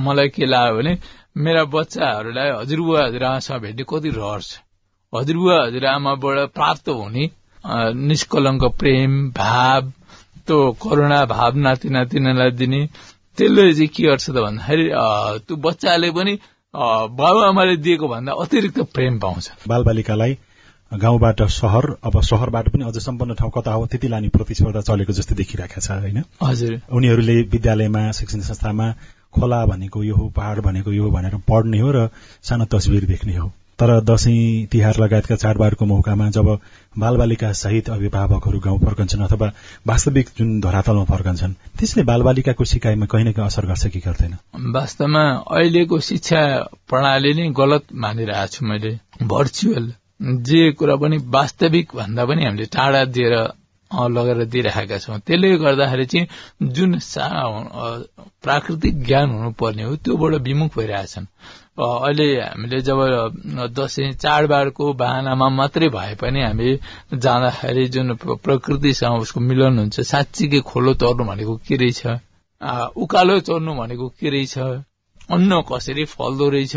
मलाई 0.06 0.30
के 0.30 0.46
लाग्यो 0.46 0.78
भने 0.78 0.98
मेरा 1.38 1.64
बच्चाहरूलाई 1.74 2.50
हजुरबुवा 2.60 3.06
हजुरआमासँग 3.06 3.62
भेट्ने 3.62 3.86
कति 3.90 4.10
रहर 4.20 4.42
छ। 4.42 4.62
हजुरबुवा 5.14 5.58
हजुरआमाबाट 5.64 6.38
प्राप्त 6.54 6.90
हुने 6.92 7.30
निष्कलङ्क 8.08 8.64
प्रेम 8.80 9.14
भाव 9.32 9.92
त्यो 10.48 10.72
करुणा 10.82 11.20
भाव 11.26 11.58
नाति 11.58 11.90
नातिनालाई 11.90 12.52
दिने 12.52 12.82
त्यसले 13.38 13.74
चाहिँ 13.74 13.88
के 13.88 14.04
गर्छ 14.04 14.30
त 14.30 14.38
भन्दाखेरि 14.38 14.86
त्यो 15.46 15.56
बच्चाले 15.58 16.12
पनि 16.12 16.34
बाबुआमाले 16.74 17.76
दिएको 17.78 18.08
भन्दा 18.08 18.32
अतिरिक्त 18.44 18.80
प्रेम 18.94 19.20
पाउँछ। 19.20 19.68
बालबालिकालाई 19.68 20.38
गाउँबाट 20.92 21.42
सहर 21.50 21.86
अब 22.04 22.22
सहरबाट 22.22 22.68
पनि 22.70 22.84
अझ 22.86 22.98
सम्पन्न 23.00 23.34
ठाउँ 23.36 23.52
कता 23.52 23.72
हो 23.74 23.86
त्यति 23.88 24.08
लाने 24.08 24.30
प्रतिस्पर्धा 24.30 24.82
चलेको 24.82 25.14
जस्तो 25.14 25.36
देखिरहेको 25.36 25.82
छ 25.82 25.92
होइन? 25.92 26.24
हजुर। 26.44 26.74
उनीहरूले 26.92 27.42
विद्यालयमा 27.52 28.12
शिक्षण 28.12 28.40
संस्थामा 28.46 28.88
खोला 29.34 29.66
भनेको 29.66 30.04
यो 30.04 30.16
हो 30.16 30.30
पहाड़ 30.36 30.60
भनेको 30.62 30.92
यो 30.92 31.12
भनेर 31.12 31.36
पढ्ने 31.50 31.80
हो 31.80 31.92
र 31.92 32.08
सानो 32.44 32.66
तस्विर 32.72 33.06
देख्ने 33.06 33.36
हो। 33.36 33.52
तर 33.80 34.00
दशैं 34.02 34.68
तिहार 34.72 34.96
लगायतका 35.00 35.36
चाडबाडको 35.36 35.86
मौकामा 35.86 36.30
जब 36.30 36.48
बालबालिका 37.00 37.52
सहित 37.54 37.90
अभिभावकहरू 37.90 38.60
गाउँ 38.60 38.80
फर्कन्छन् 38.80 39.24
अथवा 39.24 39.52
वास्तविक 39.88 40.30
जुन 40.38 40.60
धरातलमा 40.62 41.04
फर्कन्छन् 41.06 41.54
त्यसले 41.80 42.04
बालबालिकाको 42.04 42.66
सिकाइमा 42.66 43.06
कहीँ 43.06 43.26
न 43.26 43.32
कहीँ 43.32 43.46
असर 43.46 43.66
गर्छ 43.66 43.88
कि 43.88 44.00
गर्दैन? 44.00 44.38
वास्तवमा 44.76 45.24
अहिलेको 45.52 46.00
शिक्षा 46.10 46.42
प्रणाली 46.90 47.34
नै 47.34 47.50
गलत 47.58 47.84
मानिरहेको 47.94 48.54
छु 48.54 48.66
मैले 48.66 48.92
भर्चुअल 49.28 49.92
जे 50.48 50.72
कुरा 50.80 50.96
पनि 50.96 51.18
वास्तविक 51.36 51.96
भन्दा 51.96 52.26
पनि 52.26 52.46
हामीले 52.46 52.66
टाढा 52.72 53.04
दिएर 53.12 53.36
लगेर 53.92 54.44
दिइरहेका 54.46 54.98
छौँ। 54.98 55.20
त्यसले 55.20 55.58
गर्दाखेरि 55.58 56.06
चाहिँ 56.06 56.28
जुन 56.76 57.00
प्राकृतिक 58.44 59.04
ज्ञान 59.06 59.30
हुनुपर्ने 59.32 59.84
हो 59.84 59.96
त्योबाट 59.96 60.34
विमुख 60.48 60.78
भइरहेछन्। 60.78 61.26
अहिले 61.78 62.26
हामीले 62.40 62.80
जब 62.88 63.00
दसैँ 63.76 64.12
चाडबाडको 64.24 64.94
बाहनामा 64.96 65.48
मात्रै 65.60 65.90
भए 65.92 66.16
पनि 66.22 66.42
हामी 66.42 66.80
जाँदाखेरि 67.20 67.88
जुन 67.92 68.16
प्रकृतिसँग 68.16 69.20
उसको 69.22 69.40
मिलन 69.40 69.80
हुन्छ 69.80 70.00
साँच्चीकै 70.00 70.60
खोलो 70.72 70.94
तर्नु 71.04 71.24
भनेको 71.28 71.56
के 71.68 71.76
रहेछ? 71.76 72.02
उकालो 72.96 73.40
चढ्नु 73.48 73.74
भनेको 73.76 74.08
के 74.20 74.30
रहेछ? 74.30 74.58
अन्न 75.36 75.62
कसरी 75.72 76.06
फल्दो 76.16 76.50
रहेछ? 76.56 76.76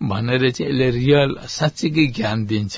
भनेर 0.00 0.50
चाहिँ 0.50 0.70
यसले 0.70 0.90
रियल 0.90 1.36
साँच्चीकै 1.58 2.06
ज्ञान 2.16 2.46
दिन्छ। 2.46 2.76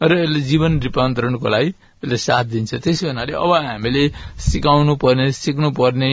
र 0.00 0.12
यसले 0.22 0.40
जीवन 0.50 0.72
रूपान्तरणको 0.86 1.48
लागि 1.48 1.68
यसले 2.04 2.16
साथ 2.16 2.44
दिन्छ। 2.54 2.74
त्यसो 2.84 3.06
हुनाले 3.10 3.32
अब 3.32 3.52
हामीले 3.66 4.04
सिकाउनु 4.38 4.94
पर्ने 5.02 5.30
सिक्नु 5.32 5.70
पर्ने 5.74 6.12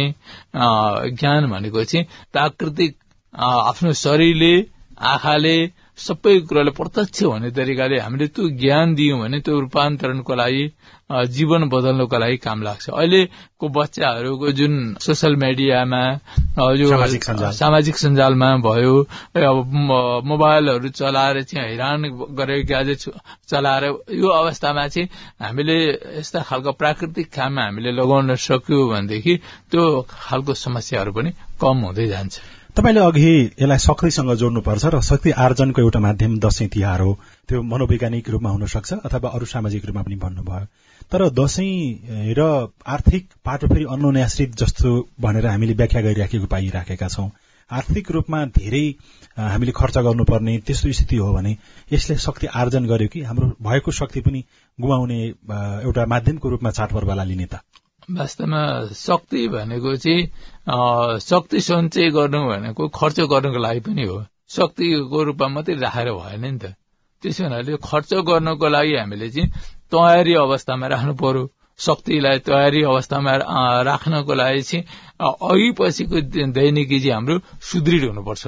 ज्ञान 0.55 1.41
भनेको 1.53 1.83
चाहिँ 1.83 2.05
प्राकृतिक 2.33 2.95
आफ्नो 3.33 3.93
शरीरले 3.93 4.53
आँखाले 4.93 5.55
सबै 5.97 6.33
कुराले 6.49 6.71
प्रत्यक्ष 6.73 7.21
हुने 7.23 7.49
तरिकाले 7.53 7.97
हामीले 7.99 8.27
त्यो 8.33 8.49
ज्ञान 8.61 8.93
दियौँ 8.95 9.19
भने 9.21 9.39
त्यो 9.45 9.59
रूपान्तरणको 9.59 10.33
लागि 10.35 10.65
जीवन 11.29 11.69
बदल्नको 11.69 12.17
लागि 12.17 12.37
काम 12.37 12.61
लाग्छ। 12.63 12.89
अहिलेको 12.89 13.65
बच्चाहरूको 13.69 14.51
जुन 14.57 14.73
सोसियल 14.97 15.35
मिडियामा 15.35 16.01
यो 16.81 16.87
सामाजिक 17.53 17.95
सञ्जालमा 17.97 18.49
भयो 18.65 18.95
अब 19.37 19.57
मोबाइलहरू 20.25 20.89
चलाएर 20.89 21.41
चाहिँ 21.43 21.67
हैरान 21.67 22.01
गरेर 22.37 22.65
ग्याजेट 22.65 22.99
चलाएर 23.49 23.83
यो 24.17 24.29
अवस्थामा 24.29 24.87
चाहिँ 24.87 25.09
हामीले 25.41 25.77
यस्ता 26.17 26.41
खालको 26.41 26.71
प्राकृतिक 26.81 27.27
काममा 27.29 27.63
हामीले 27.63 27.91
लगाउन 27.91 28.35
सक्यौँ 28.39 28.89
भनेदेखि 28.89 29.33
त्यो 29.71 29.85
खालको 30.09 30.53
समस्याहरू 30.65 31.11
पनि 31.13 31.31
कम 31.61 31.77
हुँदै 31.85 32.07
जान्छ। 32.07 32.62
तपाईँले 32.75 32.99
अघि 32.99 33.33
यसलाई 33.61 33.77
शक्तिसँग 33.77 34.33
जोड्नुपर्छ 34.33 34.85
र 34.85 35.01
शक्ति 35.05 35.31
आर्जनको 35.37 35.81
एउटा 35.81 35.99
माध्यम 35.99 36.37
दशैं 36.41 36.67
तिहार 36.73 37.01
हो। 37.01 37.13
त्यो 37.49 37.61
मनोवैज्ञानिक 37.61 38.29
रूपमा 38.29 38.49
हुन 38.49 38.65
सक्छ 38.65 38.93
अथवा 39.05 39.29
अरू 39.29 39.45
सामाजिक 39.45 39.85
रूपमा 39.85 40.01
पनि 40.01 40.15
भन्नुभयो। 40.17 40.65
तर 41.05 41.29
दशैं 41.29 42.33
र 42.33 42.41
आर्थिक 42.87 43.27
पाटो 43.45 43.67
फेरि 43.67 43.85
अन्नन्याश्रित 43.85 44.55
जस्तो 44.57 44.89
भनेर 45.21 45.45
हामीले 45.47 45.73
व्याख्या 45.73 46.01
गरिराखेको 46.01 46.45
पाइराखेका 46.49 47.07
छौं। 47.07 47.29
आर्थिक 47.71 48.11
रूपमा 48.11 48.45
धेरै 48.57 48.85
हामीले 49.37 49.71
खर्च 49.71 49.97
गर्नुपर्ने 49.97 50.57
त्यस्तो 50.65 50.91
स्थिति 50.91 51.17
हो 51.17 51.31
भने 51.33 51.55
यसले 51.93 52.17
शक्ति 52.17 52.47
आर्जन 52.57 52.85
गर्यो 52.85 53.07
कि 53.13 53.21
हाम्रो 53.21 53.53
भएको 53.61 53.91
शक्ति 53.91 54.21
पनि 54.21 54.43
गुमाउने 54.79 55.21
एउटा 55.21 56.05
माध्यमको 56.05 56.49
रूपमा 56.49 56.71
चाडपर्वलाई 56.71 57.27
लिने 57.27 57.45
त। 57.45 57.61
वास्तवमा 58.11 58.61
शक्ति 58.93 59.47
भनेको 59.47 59.95
चाहिँ 59.95 61.19
शक्ति 61.23 61.59
सञ्चय 61.61 62.09
गर्नु 62.11 62.41
भनेको 62.47 62.87
खर्च 62.99 63.19
गर्नुको 63.31 63.59
लागि 63.59 63.79
पनि 63.79 64.03
हो। 64.03 64.17
शक्तिको 64.49 65.23
रूपमा 65.23 65.47
मात्रै 65.47 65.75
राखेर 65.79 66.11
भएन 66.11 66.45
नि 66.45 66.57
त। 66.59 66.75
त्यसो 67.23 67.43
हुनाले 67.43 67.77
खर्च 67.79 68.13
गर्नको 68.27 68.67
लागि 68.69 68.95
हामीले 68.95 69.29
चाहिँ 69.29 69.49
तयारी 69.91 70.33
अवस्थामा 70.35 70.87
राख्नु 70.93 71.13
पर्यो। 71.23 71.43
शक्तिलाई 71.79 72.39
तयारी 72.47 72.81
अवस्थामा 72.91 73.31
राख्नको 73.87 74.33
लागि 74.33 74.61
चाहिँ 74.61 74.83
अघि 75.49 75.71
पछिको 75.79 76.17
दैनिकी 76.53 76.99
चाहिँ 76.99 77.13
हाम्रो 77.13 77.39
सुदृढ 77.69 78.03
हुनुपर्छ। 78.09 78.43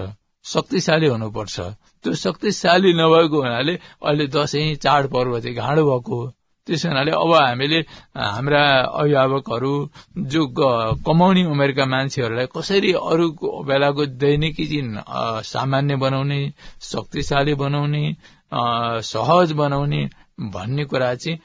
शक्तिशाली 0.45 1.07
हुनुपर्छ। 1.07 1.55
त्यो 2.03 2.13
शक्तिशाली 2.13 2.93
नभएको 2.93 3.37
हुनाले 3.41 3.73
अहिले 4.03 4.27
दसैँ 4.35 4.75
चाडपर्व 4.83 5.39
चाहिँ 5.39 5.55
घाँडो 5.57 5.83
भएको 5.89 6.15
हो। 6.21 6.25
त्यस 6.67 6.85
हुनाले 6.85 7.11
अब 7.13 7.31
हामीले 7.35 7.79
हाम्रा 8.17 8.61
अभिभावकहरू 8.99 9.73
जो 10.33 10.41
कमाउने 11.05 11.43
उमेरका 11.45 11.85
मान्छेहरूलाई 11.85 12.47
कसरी 12.55 12.91
अरूको 13.05 13.47
बेलाको 13.63 14.05
दैनिकी 14.17 14.65
चाहिँ 14.65 15.43
सामान्य 15.45 15.95
बनाउने 16.03 16.39
शक्तिशाली 16.81 17.53
बनाउने 17.53 18.03
सहज 19.05 19.51
बनाउने 19.61 20.01
भन्ने 20.55 20.83
कुरा 20.89 21.13
चाहिँ 21.15 21.37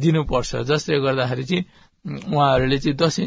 दिनुपर्छ। 0.00 0.56
जसले 0.70 1.00
गर्दाखेरि 1.00 1.44
चाहिँ 1.44 1.64
उहाँहरूले 2.06 2.78
चाहिँ 2.78 2.96
दसैँ 2.96 3.26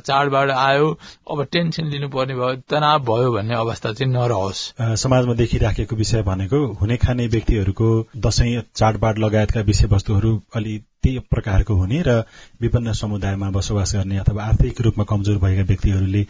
चाडबाड 0.00 0.50
आयो 0.50 0.88
अब 1.30 1.44
टेन्सन 1.44 1.86
लिनुपर्ने 1.86 2.34
भयो 2.34 2.54
तनाव 2.70 2.98
भयो 3.04 3.32
भन्ने 3.32 3.54
अवस्था 3.54 3.92
चाहिँ 3.92 4.12
नरहोस्। 4.12 4.62
समाजमा 5.02 5.34
देखिराखेको 5.34 5.96
विषय 5.96 6.22
भनेको 6.22 6.66
हुने 6.72 6.96
खाने 6.96 7.26
व्यक्तिहरूको 7.26 7.88
दशैं 8.16 8.62
चाडबाड 8.76 9.18
लगायतका 9.18 9.60
विषयवस्तुहरू 9.60 10.40
अलि 10.54 10.80
त्यही 11.04 11.18
प्रकारको 11.30 11.74
हुने 11.74 12.02
र 12.02 12.12
विभिन्न 12.60 12.92
समुदायमा 12.94 13.50
बसोबास 13.50 13.94
गर्ने 13.94 14.18
अथवा 14.18 14.44
आर्थिक 14.44 14.80
रूपमा 14.80 15.04
कमजोर 15.04 15.38
भएका 15.38 15.62
व्यक्तिहरूले 15.62 16.22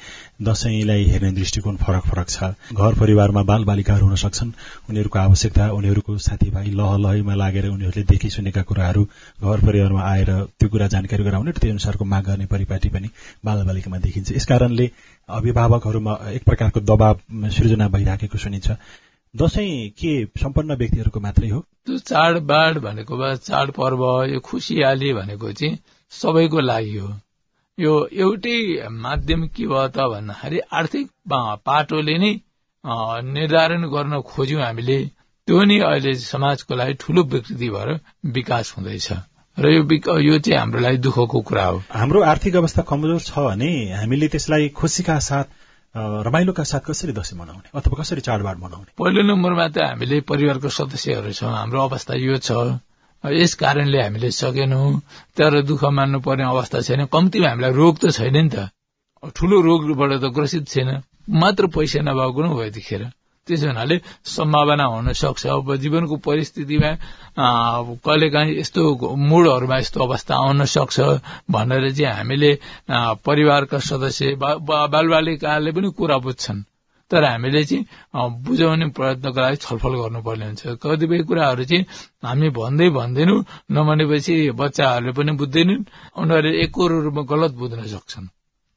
दशैंलाई 0.42 1.04
हेर्ने 1.04 1.30
दृष्टिकोण 1.32 1.76
फरक 1.76 2.04
फरक 2.04 2.28
छ। 2.28 2.50
घर 2.74 2.98
परिवारमा 3.00 3.42
बाल 3.42 3.64
बालिकाहरू 3.64 4.06
हुन 4.06 4.16
सक्छन्। 4.16 4.50
उनीहरूको 4.90 5.18
आवश्यकता 5.18 5.70
उनीहरूको 5.70 6.18
साथीभाइ 6.18 6.70
लह 6.72 6.96
लहैमा 6.98 7.34
लागेर 7.34 7.68
उनीहरूले 7.68 8.04
देखि 8.04 8.30
सुनेका 8.30 8.62
कुराहरू 8.62 9.04
घर 9.44 9.64
परिवारमा 9.66 10.02
आएर 10.02 10.30
त्यो 10.58 10.68
कुरा 10.68 10.86
जानकारी 10.88 11.24
गराउने 11.24 11.50
र 11.50 11.58
त्यही 11.60 11.70
अनुसारको 11.70 12.04
माग 12.04 12.24
गर्ने 12.24 12.46
परिपाटी 12.46 12.88
पनि 12.88 13.08
बाल 13.44 13.64
बालिकामा 13.64 13.98
देखिन्छ 13.98 14.32
यसकारणले 14.32 14.90
अभिभावकहरूमा 15.28 16.18
एक 16.32 16.44
प्रकारको 16.44 16.80
दबाव 16.82 17.48
सृजना 17.50 17.88
भइराखेको 17.88 18.38
सुनिन्छ। 18.38 18.70
दसैँ 19.34 19.88
के 19.98 20.12
सम्पन्न 20.40 20.74
व्यक्तिहरूको 20.80 21.20
मात्रै 21.20 21.48
हो? 21.48 21.60
त्यो 21.86 21.98
चाडबाड 22.10 22.78
भनेको 22.78 23.16
भए 23.18 23.36
चाडपर्व 23.36 24.02
यो 24.32 24.40
खुसियाली 24.40 25.12
भनेको 25.14 25.52
चाहिँ 25.52 25.78
सबैको 26.12 26.60
लागि 26.60 26.96
हो। 26.96 27.10
यो 27.78 27.92
एउटै 28.14 28.88
माध्यम 29.04 29.46
के 29.50 29.66
भयो 29.66 29.88
त 29.88 30.06
भन्दाखेरि 30.12 30.58
आर्थिक 30.72 31.10
पाटोले 31.66 32.16
नै 32.18 32.32
निर्धारण 33.34 33.88
गर्न 33.90 34.20
खोज्यौं 34.22 34.62
हामीले 34.62 34.98
त्यो 35.48 35.64
नै 35.64 35.78
अहिले 35.82 36.14
समाजको 36.14 36.74
लागि 36.74 36.94
ठूलो 37.02 37.22
विकृति 37.34 37.68
भएर 37.70 37.98
विकास 38.34 38.74
हुँदैछ। 38.78 39.08
र 39.56 39.70
यो 39.70 39.82
यो 40.20 40.38
चाहिँ 40.38 40.58
हाम्रो 40.58 40.80
लागि 40.80 40.98
दुःखको 40.98 41.40
कुरा 41.48 41.64
हो। 41.66 41.82
हाम्रो 41.90 42.22
आर्थिक 42.22 42.56
अवस्था 42.56 42.82
कमजोर 42.88 43.20
छ 43.20 43.38
भने 43.48 43.70
हामीले 43.98 44.28
त्यसलाई 44.28 44.68
खुसीका 44.78 45.18
साथ 45.26 45.44
रमाइलोका 45.96 46.62
साथ 46.62 46.80
कसरी 46.80 47.12
दसैँ 47.12 47.38
मनाउने 47.38 47.70
अथवा 47.74 48.02
कसरी 48.02 48.20
चाडबाड 48.20 48.56
मनाउने? 48.58 48.90
पहिलो 48.98 49.22
नम्बरमा 49.22 49.66
त 49.68 49.78
हामीले 49.78 50.20
परिवारको 50.26 50.68
सदस्यहरू 50.68 51.32
छौँ 51.32 51.52
हाम्रो 51.54 51.80
अवस्था 51.80 52.14
यो 52.18 52.38
छ। 52.38 52.50
यस 53.24 53.54
कारणले 53.54 54.02
हामीले 54.02 54.30
सकेनौं। 54.30 54.98
तर 55.36 55.62
दुःख 55.62 55.84
मान्नु 55.84 56.20
पर्ने 56.20 56.44
अवस्था 56.44 56.80
छैन। 56.80 57.06
कम्तीमा 57.06 57.48
हामीलाई 57.48 57.72
रोग 57.72 57.94
त 57.98 58.10
छैन 58.10 58.36
नि 58.36 58.50
त। 58.50 58.68
ठूलो 59.36 59.60
रोगबाट 59.60 60.12
त 60.18 60.24
ग्रसित 60.34 60.66
छैन। 60.68 60.90
मात्र 61.30 61.66
पैसा 61.70 62.00
नभएको 62.02 62.40
नै 62.42 62.50
भयो 62.58 63.08
त्यसो 63.46 63.66
हुनाले 63.66 63.96
सम्भावना 64.24 64.84
हुन 64.84 65.12
सक्छ। 65.12 65.46
अब 65.46 65.76
जीवनको 65.76 66.16
परिस्थितिमा 66.16 66.90
कहिले 67.36 68.28
काहीँ 68.30 68.58
यस्तो 68.58 68.82
मुडहरूमा 69.16 69.76
यस्तो 69.78 69.98
अवस्था 70.04 70.34
आउन 70.34 70.64
सक्छ 70.64 71.00
भनेर 71.50 71.90
चाहिँ 71.92 72.14
हामीले 72.16 72.50
परिवारका 73.26 73.78
सदस्य 73.78 74.34
बालबालिकाले 74.38 75.72
पनि 75.72 75.88
कुरा 75.98 76.18
बुझ्छन्। 76.26 76.62
तर 77.10 77.24
हामीले 77.24 77.62
चाहिँ 77.64 77.84
बुझाउने 78.44 78.86
प्रयत्नको 78.96 79.40
लागि 79.40 79.56
छलफल 79.60 79.94
गर्नुपर्ने 80.02 80.46
हुन्छ। 80.46 80.62
कतिपय 80.82 81.22
कुराहरू 81.28 81.64
चाहिँ 81.70 81.84
हामी 82.24 82.48
भन्दै 82.54 82.88
भन्दैनौ 82.98 83.36
नमानेपछि 83.70 84.34
बच्चाहरूले 84.54 85.12
पनि 85.12 85.32
बुझ्दैनन् 85.40 85.84
उनीहरूले 86.16 86.50
एकरो 86.64 86.96
रूपमा 87.04 87.22
गलत 87.32 87.52
बुझ्न 87.60 87.82
सक्छन्। 87.94 88.26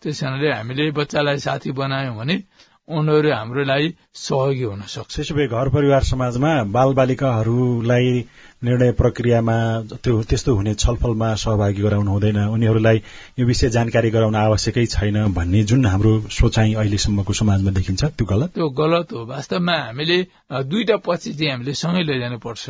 त्यस 0.02 0.20
कारणले 0.22 0.48
हामीले 0.52 0.92
बच्चालाई 0.92 1.38
साथी 1.46 1.72
बनायौँ 1.72 2.16
भने 2.20 2.36
उनीहरू 2.88 3.32
हाम्रो 3.34 3.64
लागि 3.68 3.88
सहयोगी 4.16 4.64
हुन 4.64 4.82
सक्छ। 4.88 5.16
त्यसो 5.16 5.36
भए 5.36 5.48
घर 5.48 5.70
परिवार 5.70 6.04
समाजमा 6.08 6.52
बाल 6.72 6.94
बालिकाहरूलाई 7.00 8.08
निर्णय 8.64 8.92
प्रक्रियामा 9.00 9.58
त्यो 10.04 10.14
त्यस्तो 10.24 10.54
हुने 10.56 10.74
छलफलमा 10.74 11.34
सहभागी 11.36 11.82
गराउनु 11.84 12.12
हुँदैन। 12.12 12.38
उनीहरूलाई 12.48 13.02
यो 13.40 13.46
विषय 13.46 13.70
जानकारी 13.76 14.10
गराउन 14.10 14.36
आवश्यकै 14.36 14.86
छैन 14.96 15.18
भन्ने 15.36 15.64
जुन 15.68 15.86
हाम्रो 15.86 16.12
सोचाइ 16.32 16.74
अहिलेसम्मको 16.74 17.34
समाजमा 17.34 17.72
देखिन्छ 17.76 18.04
त्यो 18.06 18.26
गलत? 18.26 18.50
त्यो 18.56 18.70
गलत 18.82 19.14
हो। 19.14 19.26
वास्तवमा 19.36 19.76
हामीले 19.78 20.18
दुईटा 20.72 20.98
पछि 21.04 21.34
चाहिँ 21.34 21.52
हामीले 21.52 21.74
सँगै 21.84 22.04
लैजानु 22.08 22.38
पर्छ 22.40 22.70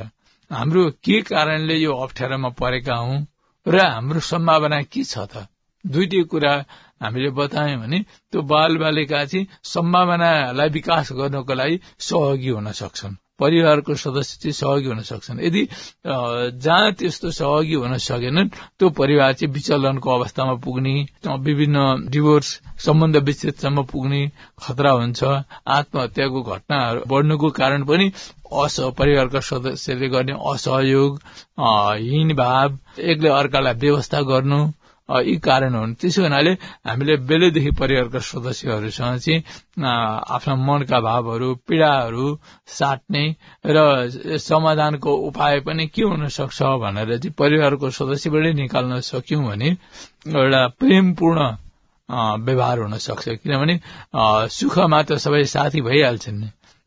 हाम्रो 0.51 0.83
के 1.05 1.21
कारणले 1.29 1.77
यो 1.77 1.93
अप्ठ्यारोमा 1.93 2.49
परेका 2.57 2.95
हौ 2.95 3.15
र 3.65 3.85
हाम्रो 3.85 4.19
सम्भावना 4.31 4.81
के 4.81 5.03
छ 5.03 5.29
त? 5.29 5.45
दुईटै 5.85 6.21
कुरा 6.31 6.53
हामीले 7.01 7.29
बतायौँ 7.37 7.79
भने 7.81 7.99
त्यो 8.31 8.41
बाल 8.51 8.77
बालिका 8.77 9.23
चाहिँ 9.25 9.47
सम्भावनालाई 9.73 10.69
विकास 10.69 11.11
गर्नको 11.19 11.53
लागि 11.53 11.79
सहयोगी 11.99 12.49
हुन 12.49 12.71
सक्छन्। 12.81 13.15
परिवारको 13.39 13.95
सदस्य 13.95 14.37
चाहिँ 14.41 14.53
सहयोगी 14.53 14.87
हुन 14.87 15.01
सक्छन्। 15.05 15.39
यदि 15.45 15.61
जहाँ 16.05 16.91
त्यस्तो 16.99 17.31
सहयोगी 17.31 17.73
हुन 17.73 17.97
सकेनन् 18.01 18.49
त्यो 18.49 18.89
परिवार 18.97 19.33
चाहिँ 19.33 19.53
विचलनको 19.53 20.09
अवस्थामा 20.11 20.53
पुग्ने 20.65 20.95
विभिन्न 21.45 22.09
डिभोर्स 22.09 22.49
सम्बन्ध 22.85 23.17
विच्छेदसम्म 23.27 23.83
पुग्ने 23.91 24.21
खतरा 24.63 24.91
हुन्छ। 24.91 25.23
आत्महत्याको 25.77 26.41
घटनाहरू 26.41 27.01
बढ्नुको 27.07 27.49
कारण 27.61 27.83
पनि 27.85 28.11
अस 28.63 28.79
परिवारका 28.97 29.39
सदस्यले 29.43 30.07
गर्ने 30.09 30.33
असहयोग 30.51 31.19
हीन 31.59 32.33
भाव 32.35 32.77
एकले 32.97 33.29
अर्कालाई 33.29 33.73
व्यवस्था 33.79 34.21
गर्नु 34.31 34.59
यी 35.09 35.35
कारण 35.39 35.75
हुन्। 35.75 35.93
त्यसो 35.99 36.21
हुनाले 36.23 36.51
हामीले 36.83 37.15
बेलैदेखि 37.29 37.71
परिवारका 37.79 38.19
सदस्यहरूसँग 38.19 39.19
चाहिँ 39.23 39.41
आफ्ना 40.35 40.55
मनका 40.67 40.99
भावहरू 40.99 41.53
पीड़ाहरू 41.67 42.27
साट्ने 42.67 43.23
र 43.65 43.77
समाधानको 44.39 45.11
उपाय 45.27 45.59
पनि 45.63 45.87
के 45.95 46.01
हुन 46.03 46.27
सक्छ 46.27 46.59
भनेर 46.83 47.17
चाहिँ 47.17 47.33
परिवारको 47.39 47.89
सदस्यबाटै 47.89 48.53
निकाल्न 48.53 48.99
सक्यौं 49.11 49.43
भने 49.47 49.69
एउटा 50.27 50.61
प्रेमपूर्ण 50.79 51.39
व्यवहार 52.43 52.77
हुन 52.79 52.97
सक्छ 52.97 53.25
किनभने 53.41 53.79
सुखमा 54.51 55.01
त 55.03 55.17
सबै 55.23 55.43
साथी 55.45 55.81
भइहाल्छन्। 55.81 56.43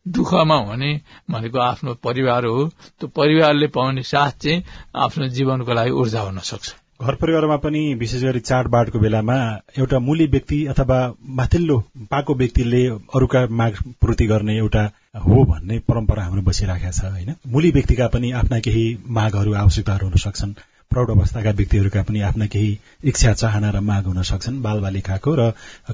दुःखमा 0.06 0.56
हुने 0.68 0.90
भनेको 1.30 1.58
आफ्नो 1.60 1.94
परिवार 2.04 2.44
हो। 2.44 2.68
त्यो 3.00 3.08
परिवारले 3.16 3.66
पाउने 3.68 4.02
साथ 4.02 4.32
चाहिँ 4.42 4.64
आफ्नो 4.96 5.28
जीवनको 5.36 5.72
लागि 5.74 5.90
ऊर्जा 6.00 6.20
हुन 6.20 6.38
सक्छ 6.40 6.68
घर 7.02 7.14
परिवारमा 7.14 7.56
पनि 7.56 7.82
विशेष 7.94 8.22
गरी 8.22 8.40
चाडबाडको 8.40 8.98
बेलामा 8.98 9.36
एउटा 9.78 9.98
मूली 9.98 10.26
व्यक्ति 10.26 10.66
अथवा 10.66 10.98
माथिल्लो 11.24 11.78
पाको 12.10 12.34
व्यक्तिले 12.34 12.86
अरूका 13.14 13.46
माग 13.50 13.76
पूर्ति 14.00 14.26
गर्ने 14.26 14.56
एउटा 14.56 14.82
हो 15.26 15.44
भन्ने 15.44 15.78
परम्परा 15.78 16.24
हाम्रो 16.24 16.42
बसिरहेका 16.42 16.90
छ 16.90 17.04
होइन? 17.04 17.34
मूली 17.46 17.70
व्यक्तिका 17.70 18.08
पनि 18.08 18.30
आफ्ना 18.30 18.58
केही 18.60 18.84
मागहरू 19.08 19.54
आवश्यकताहरू 19.54 20.06
हुन 20.06 20.16
सक्छन्। 20.16 20.52
प्रौढ 20.90 21.10
अवस्थाका 21.10 21.50
व्यक्तिहरूका 21.50 22.02
पनि 22.02 22.20
आफ्ना 22.20 22.46
केही 22.46 22.70
इच्छा 23.04 23.32
चाहना 23.32 23.70
र 23.70 23.80
माग 23.80 24.04
हुन 24.04 24.22
सक्छन्। 24.26 24.60
बाल 24.62 24.80
बालिकाको 24.80 25.34
र 25.34 25.42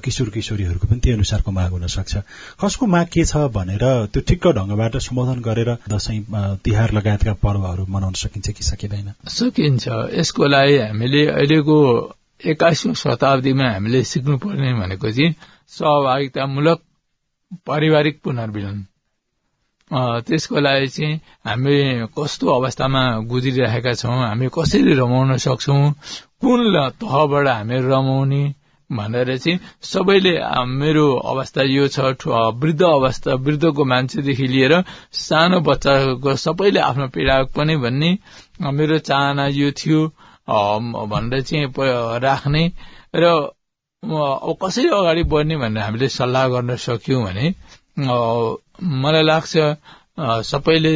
किशोर 0.01 0.29
किशोरीहरूको 0.33 0.87
पनि 0.87 0.99
त्यही 0.99 1.15
अनुसारको 1.15 1.51
माग 1.51 1.71
हुन 1.71 1.85
सक्छ। 1.87 2.17
कसको 2.57 2.85
माग 2.85 3.07
के 3.13 3.25
छ 3.25 3.45
भनेर 3.53 3.85
त्यो 4.09 4.21
ठिक्क 4.25 4.47
ढंगबाट 4.57 4.97
सम्बोधन 4.97 5.39
गरेर 5.45 5.69
दशैं 5.85 6.57
तिहार 6.65 6.91
लगायतका 6.97 7.33
पर्वहरू 7.45 7.85
मनाउन 7.85 8.13
सकिन्छ 8.17 8.49
कि 8.49 8.63
सकिँदैन? 8.63 9.13
सकिन्छ। 9.29 9.85
यसको 10.17 10.45
लागि 10.49 10.77
हामीले 10.77 11.25
अहिलेको 11.29 11.77
एक्काइसौँ 12.41 12.93
शताब्दीमा 12.97 13.69
हामीले 13.69 14.03
सिक्नुपर्ने 14.03 14.73
भनेको 14.81 15.11
चाहिँ 15.13 15.33
सहभागितामूलक 15.77 16.79
पारिवारिक 17.67 18.21
पुनर्मिलन। 18.23 18.85
त्यसको 19.91 20.59
लागि 20.59 20.87
चाहिँ 20.89 21.15
हामी 21.45 21.75
कस्तो 22.11 22.45
अवस्थामा 22.51 23.01
गुज्रिरहेका 23.25 23.93
छौँ 23.95 24.17
हामी 24.19 24.47
कसरी 24.51 24.93
रमाउन 24.95 25.37
सक्छौ 25.39 25.75
कुन 26.37 26.59
तहबाट 26.99 27.47
हामी 27.47 27.77
रमाउने 27.83 28.43
भनेर 28.89 29.37
चाहिँ 29.37 29.59
सबैले 29.83 30.33
मेरो 30.73 31.05
अवस्था 31.25 31.63
यो 31.65 31.87
छ 31.87 31.99
वृद्ध 32.55 32.83
अवस्था 32.83 33.33
वृद्धको 33.37 33.85
मान्छेदेखि 33.85 34.47
लिएर 34.47 34.73
सानो 35.13 35.59
बच्चाको 35.61 36.35
सबैले 36.37 36.79
आफ्नो 36.81 37.07
पीडा 37.09 37.41
पनि 37.55 37.75
भन्ने 37.77 38.11
मेरो 38.71 38.97
चाहना 39.01 39.47
यो 39.53 39.71
थियो 39.73 40.05
भनेर 41.07 41.41
चाहिँ 41.41 41.67
राख्ने 42.19 42.63
र 43.15 43.25
कसरी 44.03 44.87
अगाडि 44.91 45.23
बढ्ने 45.25 45.57
भनेर 45.57 45.83
हामीले 45.83 46.07
सल्लाह 46.11 46.47
गर्न 46.47 46.75
सक्यौं 46.77 47.23
भने 47.23 47.53
मलाई 47.97 49.23
लाग्छ 49.23 49.53
सबैले 50.51 50.93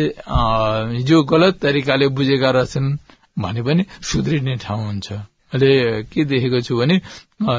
हिजो 0.98 1.24
गलत 1.24 1.60
तरिकाले 1.62 2.08
बुझेका 2.18 2.50
रहेछन् 2.52 2.98
भने 3.42 3.62
पनि 3.64 3.86
सुध्रिने 4.02 4.56
ठाउँ 4.62 4.86
हुन्छ। 4.86 5.12
अहिले 5.54 6.04
के 6.14 6.24
देखेको 6.26 6.60
छु 6.62 6.78
भने 6.78 6.96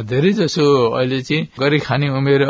धेरै 0.06 0.32
जसो 0.32 0.64
अहिले 0.90 1.20
चाहिँ 1.22 1.48
गरी 1.60 1.78
खाने 1.86 2.08
उमेर 2.18 2.42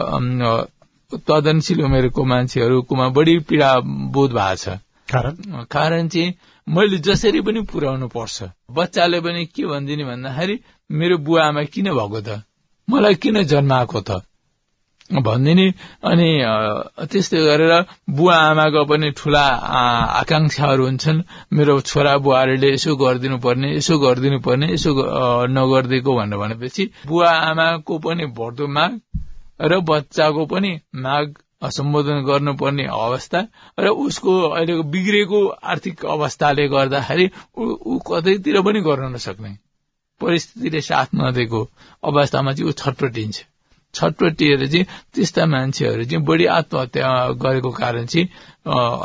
उत्पादनशील 1.13 1.81
उमेरको 1.85 2.25
मान्छेहरूकोमा 2.25 3.09
बढी 3.17 3.39
पीड़ा 3.49 3.71
बोध 4.15 4.31
भएको 4.33 4.57
छ। 4.57 4.79
कारण? 5.13 5.35
कारण 5.69 6.09
चाहिँ 6.09 6.35
मैले 6.67 6.97
जसरी 7.05 7.41
पनि 7.41 7.61
पुर्याउनु 7.69 8.09
पर्छ। 8.09 8.43
बच्चाले 8.71 9.21
पनि 9.21 9.45
के 9.55 9.67
भनिदिने 9.67 10.05
भन्दाखेरि 10.05 10.57
मेरो 10.91 11.17
बुवा 11.19 11.45
आमा 11.47 11.63
किन 11.73 11.89
भएको 11.93 12.21
त? 12.21 12.43
मलाई 12.89 13.15
किन 13.23 13.43
जन्माएको 13.45 14.01
त? 14.01 14.11
भनिदिने। 15.21 15.67
अनि 16.05 16.29
त्यस्तै 17.13 17.41
गरेर 17.45 17.73
बुवा 18.17 18.37
आमाको 18.51 18.85
पनि 18.91 19.11
ठूला 19.19 19.45
आकांक्षाहरू 20.21 20.85
हुन्छन्। 20.87 21.23
मेरो 21.53 21.81
छोरा 21.81 22.17
बुहारीले 22.25 22.69
यसो 22.73 22.97
गरिदिनु 22.97 23.39
पर्ने 23.39 23.77
यसो 23.77 23.99
गरिदिनु 23.99 24.39
पर्ने 24.41 24.73
यसो 24.73 24.91
नगरिदिएको 25.57 26.13
भनेर 26.17 26.39
भनेपछि 26.39 26.91
बुवा 27.07 27.31
आमाको 27.51 27.99
पनि 27.99 28.27
बढ्दो 28.39 28.67
माग 28.69 29.01
र 29.61 29.81
बच्चाको 29.81 30.47
पनि 30.47 30.71
माग 30.97 31.35
सम्बोधन 31.63 32.25
गर्नुपर्ने 32.27 32.85
अवस्था 32.91 33.41
र 33.79 33.89
उसको 34.07 34.33
अहिलेको 34.49 34.83
बिग्रेको 34.83 35.47
आर्थिक 35.47 36.05
अवस्थाले 36.07 36.67
गर्दाखेरि 36.69 37.31
ऊ 37.59 37.99
कतैतिर 38.03 38.61
पनि 38.63 38.81
गर्न 38.81 39.13
नसक्ने 39.15 39.57
परिस्थितिले 40.21 40.81
साथ 40.81 41.15
नदिएको 41.15 41.61
अवस्थामा 42.03 42.53
चाहिँ 42.53 42.69
ऊ 42.69 42.73
छटपटिन्छ। 42.73 43.45
छटपटिएर 43.95 44.67
चाहिँ 44.67 44.85
त्यस्ता 45.15 45.47
मान्छेहरू 45.47 46.05
चाहिँ 46.05 46.25
बढी 46.25 46.47
आत्महत्या 46.59 47.09
गरेको 47.43 47.71
कारण 47.73 48.07
चाहिँ 48.07 48.27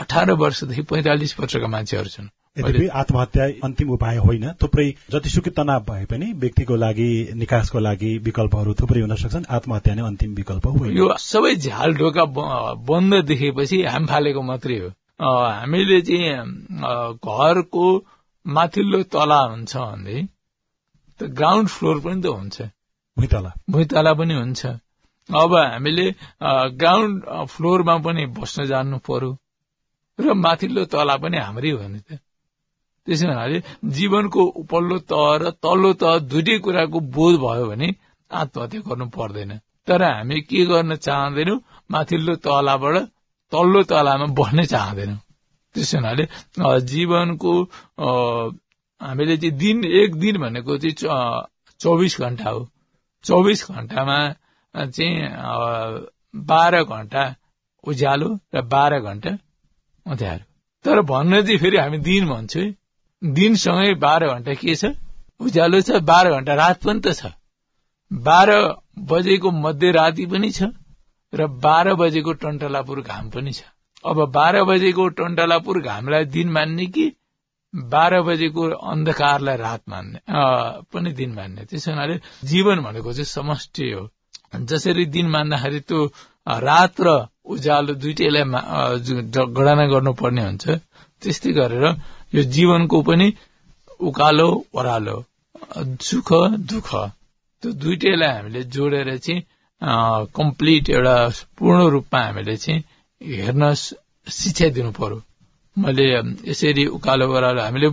अठार 0.02 0.32
वर्षदेखि 0.41 0.82
पैंतालिस 0.91 1.39
वर्षका 1.39 1.67
मान्छेहरू 1.67 2.10
छन्। 2.10 2.28
यद्यपि 2.58 2.88
आत्महत्या 3.00 3.45
अन्तिम 3.63 3.89
उपाय 3.93 4.17
होइन 4.17 4.45
थुप्रै 4.62 4.88
जतिसुकै 5.12 5.52
तनाव 5.58 5.82
भए 5.89 6.06
पनि 6.12 6.32
व्यक्तिको 6.41 6.76
लागि 6.76 7.10
निकासको 7.38 7.80
लागि 7.80 8.12
विकल्पहरू 8.26 8.73
थुप्रै 8.80 9.02
हुन 9.02 9.15
सक्छन्। 9.15 9.45
आत्महत्या 9.58 9.93
नै 9.95 10.04
अन्तिम 10.04 10.34
विकल्प 10.36 10.65
हो 10.67 10.86
यो 10.91 11.08
सबै 11.21 11.54
झ्याल 11.56 11.93
ढोका 11.97 12.26
बन्द 12.89 13.13
देखेपछि 13.26 13.84
हाम 13.86 14.06
फालेको 14.08 14.41
मात्रै 14.41 14.78
हो। 14.80 14.89
हामीले 15.19 16.02
चाहिँ 16.08 16.34
घरको 17.28 17.86
माथिल्लो 18.45 19.04
तला 19.13 19.41
हुन्छ 19.43 19.76
भने 19.78 20.17
त 21.19 21.30
ग्राउन्ड 21.38 21.69
फ्लोर 21.69 22.00
पनि 22.00 22.21
त 22.21 22.26
हुन्छ। 22.38 22.58
भुइँतला। 23.17 23.51
भुइँतला 23.69 24.13
पनि 24.13 24.34
हुन्छ। 24.34 24.65
अब 25.30 25.53
हामीले 25.56 26.06
ग्राउन्ड 26.80 27.23
फ्लोरमा 27.53 27.95
पनि 28.06 28.25
बस्न 28.38 28.65
जानु 28.71 28.97
पर्यो। 29.08 29.32
र 30.19 30.34
माथिल्लो 30.34 30.84
तला 30.93 31.15
पनि 31.23 31.38
हाम्रै 31.38 31.71
हो 31.71 31.88
नि 31.88 31.99
त। 31.99 32.19
त्यसै 33.08 33.25
हुनाले 33.27 33.58
जीवनको 33.97 34.41
उपल्लो 34.62 34.97
तह 35.12 35.25
र 35.41 35.43
तल्लो 35.63 35.91
तह 36.01 36.13
दुइटै 36.32 36.58
कुराको 36.65 36.99
बोध 37.15 37.34
भयो 37.43 37.65
भने 37.71 37.88
आत्महत्या 38.32 38.82
गर्नु 38.88 39.06
पर्दैन। 39.17 39.51
तर 39.88 40.01
हामी 40.03 40.38
के 40.49 40.65
गर्न 40.71 40.95
चाहँदैनौँ? 41.08 41.60
माथिल्लो 41.91 42.34
तलाबाट 42.45 42.95
तल्लो 43.51 43.82
तलामा 43.91 44.25
बस्नै 44.39 44.65
चाहँदैनौँ। 44.73 45.19
त्यसो 45.75 45.97
हुनाले 45.97 46.23
जीवनको 46.91 47.51
हामीले 49.01 49.36
चाहिँ 49.38 49.56
दिन 49.63 49.77
एक 50.01 50.15
दिन 50.23 50.36
भनेको 50.43 50.77
चाहिँ 50.84 50.95
चौबिस 51.80 52.19
घण्टा 52.19 52.49
हो। 52.49 52.62
चौबिस 53.25 53.65
घण्टामा 53.71 54.17
चाहिँ 54.75 55.13
बाह्र 56.49 56.84
घण्टा 56.84 57.23
उज्यालो 57.84 58.30
र 58.56 58.62
बाह्र 58.73 58.99
घण्टा 58.99 59.32
अँध्यारो 60.06 60.43
तर 60.86 61.01
भन्न 61.12 61.41
चाहिँ 61.41 61.58
फेरि 61.60 61.77
हामी 61.77 61.97
दिन 62.10 62.27
भन्छौँ 62.30 62.67
दिनसँगै 63.21 63.93
बाह्र 64.01 64.27
घण्टा 64.34 64.53
के 64.53 64.75
छ? 64.75 64.86
उज्यालो 65.39 65.82
छ 65.82 66.01
बाह्र 66.10 66.32
घण्टा 66.32 66.53
रात 66.56 66.84
पनि 66.84 66.99
त 67.06 67.13
छ। 67.19 67.32
बाह्र 68.12 68.51
बजेको 69.10 69.51
मध्यराति 69.51 70.25
पनि 70.25 70.51
छ 70.51 70.69
र 71.34 71.47
बाह्र 71.65 71.93
बजेको 72.01 72.34
टन्टलापुर 72.43 73.01
घाम 73.01 73.30
पनि 73.30 73.51
छ। 73.53 73.63
अब 74.06 74.17
बाह्र 74.32 74.63
बजेको 74.63 75.08
टन्टलापुर 75.19 75.82
घामलाई 75.82 76.25
दिन 76.36 76.49
मान्ने 76.51 76.86
कि 76.95 77.12
बाह्र 77.78 78.22
बजेको 78.28 78.63
अन्धकारलाई 78.92 79.58
रात 79.58 79.82
मान्ने 79.90 80.20
पनि 80.92 81.12
दिन 81.20 81.32
मान्ने। 81.38 81.62
त्यसो 81.70 81.92
हुनाले 81.92 82.16
जीवन 82.52 82.78
भनेको 82.86 83.13
चाहिँ 83.13 83.32
समष्टि 83.38 83.86
हो। 83.92 84.04
जसरी 84.70 85.06
दिन 85.16 85.28
मान्दाखेरि 85.30 85.80
त्यो 85.90 86.00
रात 86.68 86.96
र 87.06 87.08
उज्यालो 87.54 87.94
दुइटैलाई 88.02 88.44
गणना 89.56 89.86
गर्नुपर्ने 89.94 90.44
हुन्छ। 90.48 90.66
त्यस्तै 91.22 91.52
गरेर 91.60 91.86
यो 92.36 92.42
जीवनको 92.56 92.98
पनि 93.08 93.28
उकालो 94.00 94.48
ओह्रालो 94.78 95.18
सुख 96.08 96.30
दुःख 96.72 96.90
त्यो 97.63 97.70
दुइटैलाई 97.84 98.32
हामीले 98.36 98.62
जोडेर 98.74 99.10
चाहिँ 99.18 99.42
कम्प्लिट 100.38 100.90
एउटा 100.90 101.16
पूर्ण 101.58 101.80
रूपमा 101.94 102.20
हामीले 102.26 102.56
चाहिँ 102.58 102.84
हेर्न 103.22 103.63
शिक्षा 103.74 104.68
दिनु 104.78 104.92
पर्यो। 105.00 105.18
मैले 105.78 106.06
यसरी 106.50 106.86
उकालो 106.98 107.26
ओह्रालो 107.30 107.62
हामीले 107.62 107.90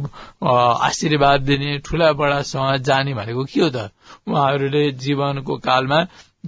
आशीर्वाद 0.88 1.40
दिने 1.48 1.70
ठुला 1.86 2.12
बडासँग 2.18 2.82
जाने 2.88 3.12
भनेको 3.14 3.44
के 3.44 3.60
हो 3.60 3.68
त? 3.76 3.78
उहाँहरूले 4.28 4.82
जीवनको 5.04 5.54
कालमा 5.66 5.98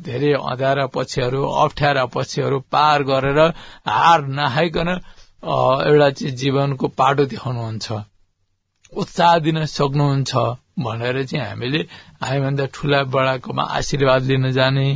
धेरै 0.07 0.33
अँध्यारा 0.33 0.87
पक्षहरू 0.97 1.41
अप्ठ्यारा 1.63 2.05
पक्षहरू 2.17 2.59
पार 2.73 3.03
गरेर 3.11 3.41
हार 3.89 4.21
नखाइकन 4.39 4.89
एउटा 4.89 6.09
चाहिँ 6.17 6.35
जीवनको 6.41 6.87
पाटो 7.01 7.25
देखाउनुहुन्छ। 7.33 7.87
उत्साह 8.93 9.39
दिन 9.45 9.65
सक्नुहुन्छ 9.77 10.33
भनेर 10.85 11.17
चाहिँ 11.25 11.47
हामीले 11.47 11.81
हामीभन्दा 12.25 12.65
ठूला 12.75 13.03
बडाकोमा 13.15 13.63
आशीर्वाद 13.79 14.23
लिन 14.31 14.51
जाने 14.53 14.89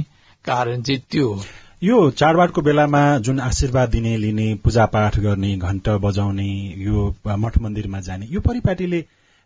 कारण 0.44 0.82
चाहिँ 0.82 1.02
त्यो 1.10 1.32
हो। 1.32 1.59
यो 1.82 1.98
चाडबाडको 2.10 2.60
बेलामा 2.60 3.00
जुन 3.18 3.38
आशीर्वाद 3.40 3.90
दिने 3.90 4.16
लिने 4.16 4.54
पूजापाठ 4.54 5.18
गर्ने 5.18 5.56
घण्ट 5.56 5.88
बजाउने 5.88 6.48
यो 6.78 7.04
मठ 7.26 7.56
मन्दिरमा 7.58 8.00
जाने 8.00 8.26
यो 8.30 8.40
परिपाटीले 8.40 8.98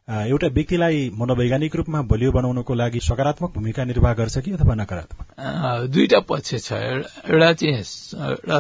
एउटा 0.09 0.47
व्यक्तिलाई 0.47 0.99
मनोवैज्ञानिक 1.15 1.77
रूपमा 1.77 2.01
बलियो 2.11 2.33
बनाउनको 2.33 2.75
लागि 2.75 3.01
सकारात्मक 3.01 3.55
भूमिका 3.55 3.85
निर्वाह 3.85 4.15
गर्छ 4.15 4.39
कि 4.39 4.53
अथवा 4.53 4.75
नकारात्मक? 4.75 5.27
दुईटा 5.95 6.21
पक्ष 6.29 6.55
छ। 6.65 6.73
एउटा 6.73 7.53
चाहिँ 7.53 7.83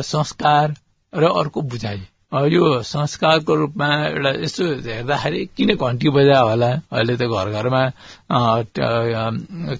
संस्कार 0.03 0.75
र 1.13 1.25
अर्को 1.43 1.63
बुझाइ। 1.75 2.01
यो 2.35 2.83
संस्कारको 2.83 3.55
रूपमा 3.55 3.87
एउटा 4.07 4.31
यस्तो 4.43 4.65
हेर्दाखेरि 4.83 5.45
किन 5.57 5.75
घन्टी 5.75 6.09
बजा 6.17 6.39
होला? 6.41 6.71
अहिले 6.91 7.17
त 7.17 7.23
घर 7.31 7.51
घरमा 7.55 7.83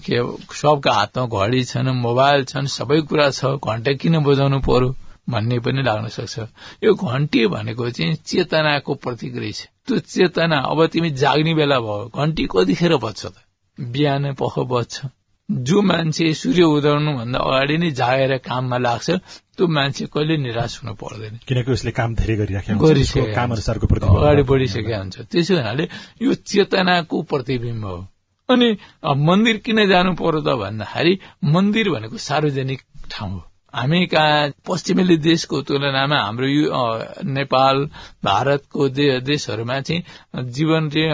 के 0.05 0.17
सबका 0.55 0.91
हातमा 0.93 1.25
घडी 1.35 1.63
छन् 1.71 1.89
मोबाइल 1.99 2.43
छन् 2.51 2.67
सबै 2.71 2.99
कुरा 3.11 3.29
छ 3.35 3.59
घन्टा 3.59 3.91
किन 3.99 4.23
बजाउनु 4.23 4.59
पर्यो 4.67 4.89
भन्ने 5.29 5.59
पनि 5.65 5.81
लाग्न 5.83 6.07
सक्छ। 6.15 6.35
यो 6.83 6.93
घन्टी 6.95 7.45
भनेको 7.55 7.89
चाहिँ 7.91 8.15
चेतनाको 8.23 8.93
प्रतिक्रिया 9.03 9.51
छ। 9.51 9.67
त्यो 9.87 9.99
चेतना 9.99 10.57
अब 10.71 10.85
तिमी 10.95 11.09
जाग्ने 11.11 11.53
बेला 11.59 11.79
भयो 11.83 12.07
घन्टी 12.15 12.43
कतिखेर 12.55 12.95
बज्छ 13.03 13.21
त? 13.25 13.35
बिहान 13.77 14.33
पख 14.39 14.55
बज्छ। 14.71 14.95
जो 15.49 15.81
मान्छे 15.81 16.33
सूर्य 16.33 16.63
उदाउनु 16.63 17.11
भन्दा 17.17 17.39
अगाडि 17.39 17.77
नै 17.77 17.89
जागेर 17.91 18.37
काममा 18.41 18.77
लाग्छ 18.77 19.09
त्यो 19.57 19.67
मान्छे 19.67 20.05
कहिले 20.09 20.37
निराश 20.37 20.79
हुनु 20.81 20.93
पर्दैन। 20.97 21.39
किनकि 21.47 21.71
उसले 21.71 21.91
काम 21.91 22.15
धेरै 22.17 22.35
गरिराखेको 22.35 22.81
अगाडि 22.81 24.43
बढिसकेका 24.43 24.97
हुन्छ। 24.97 25.15
त्यसो 25.31 25.55
हुनाले 25.55 25.87
यो 26.21 26.33
चेतनाको 26.33 27.21
प्रतिबिम्ब 27.29 27.85
हो। 27.85 27.97
अनि 28.49 28.77
मन्दिर 29.05 29.57
किन 29.65 29.85
जानु 29.85 30.13
पर्यो 30.17 30.41
त 30.41 30.57
भन्दाखेरि 30.57 31.13
मन्दिर 31.45 31.89
भनेको 31.89 32.17
सार्वजनिक 32.17 32.81
ठाउँ 33.11 33.31
हो। 33.31 33.43
हामी 33.73 34.05
कहाँ 34.07 34.51
पश्चिमेली 34.67 35.17
देशको 35.19 35.61
तुलनामा 35.67 36.17
हाम्रो 36.17 36.47
यो 36.47 36.65
नेपाल 37.27 37.77
भारतको 38.23 38.87
देशहरूमा 39.29 39.79
चाहिँ 39.81 40.03
जीवन 40.49 40.89
चाहिँ 40.89 41.09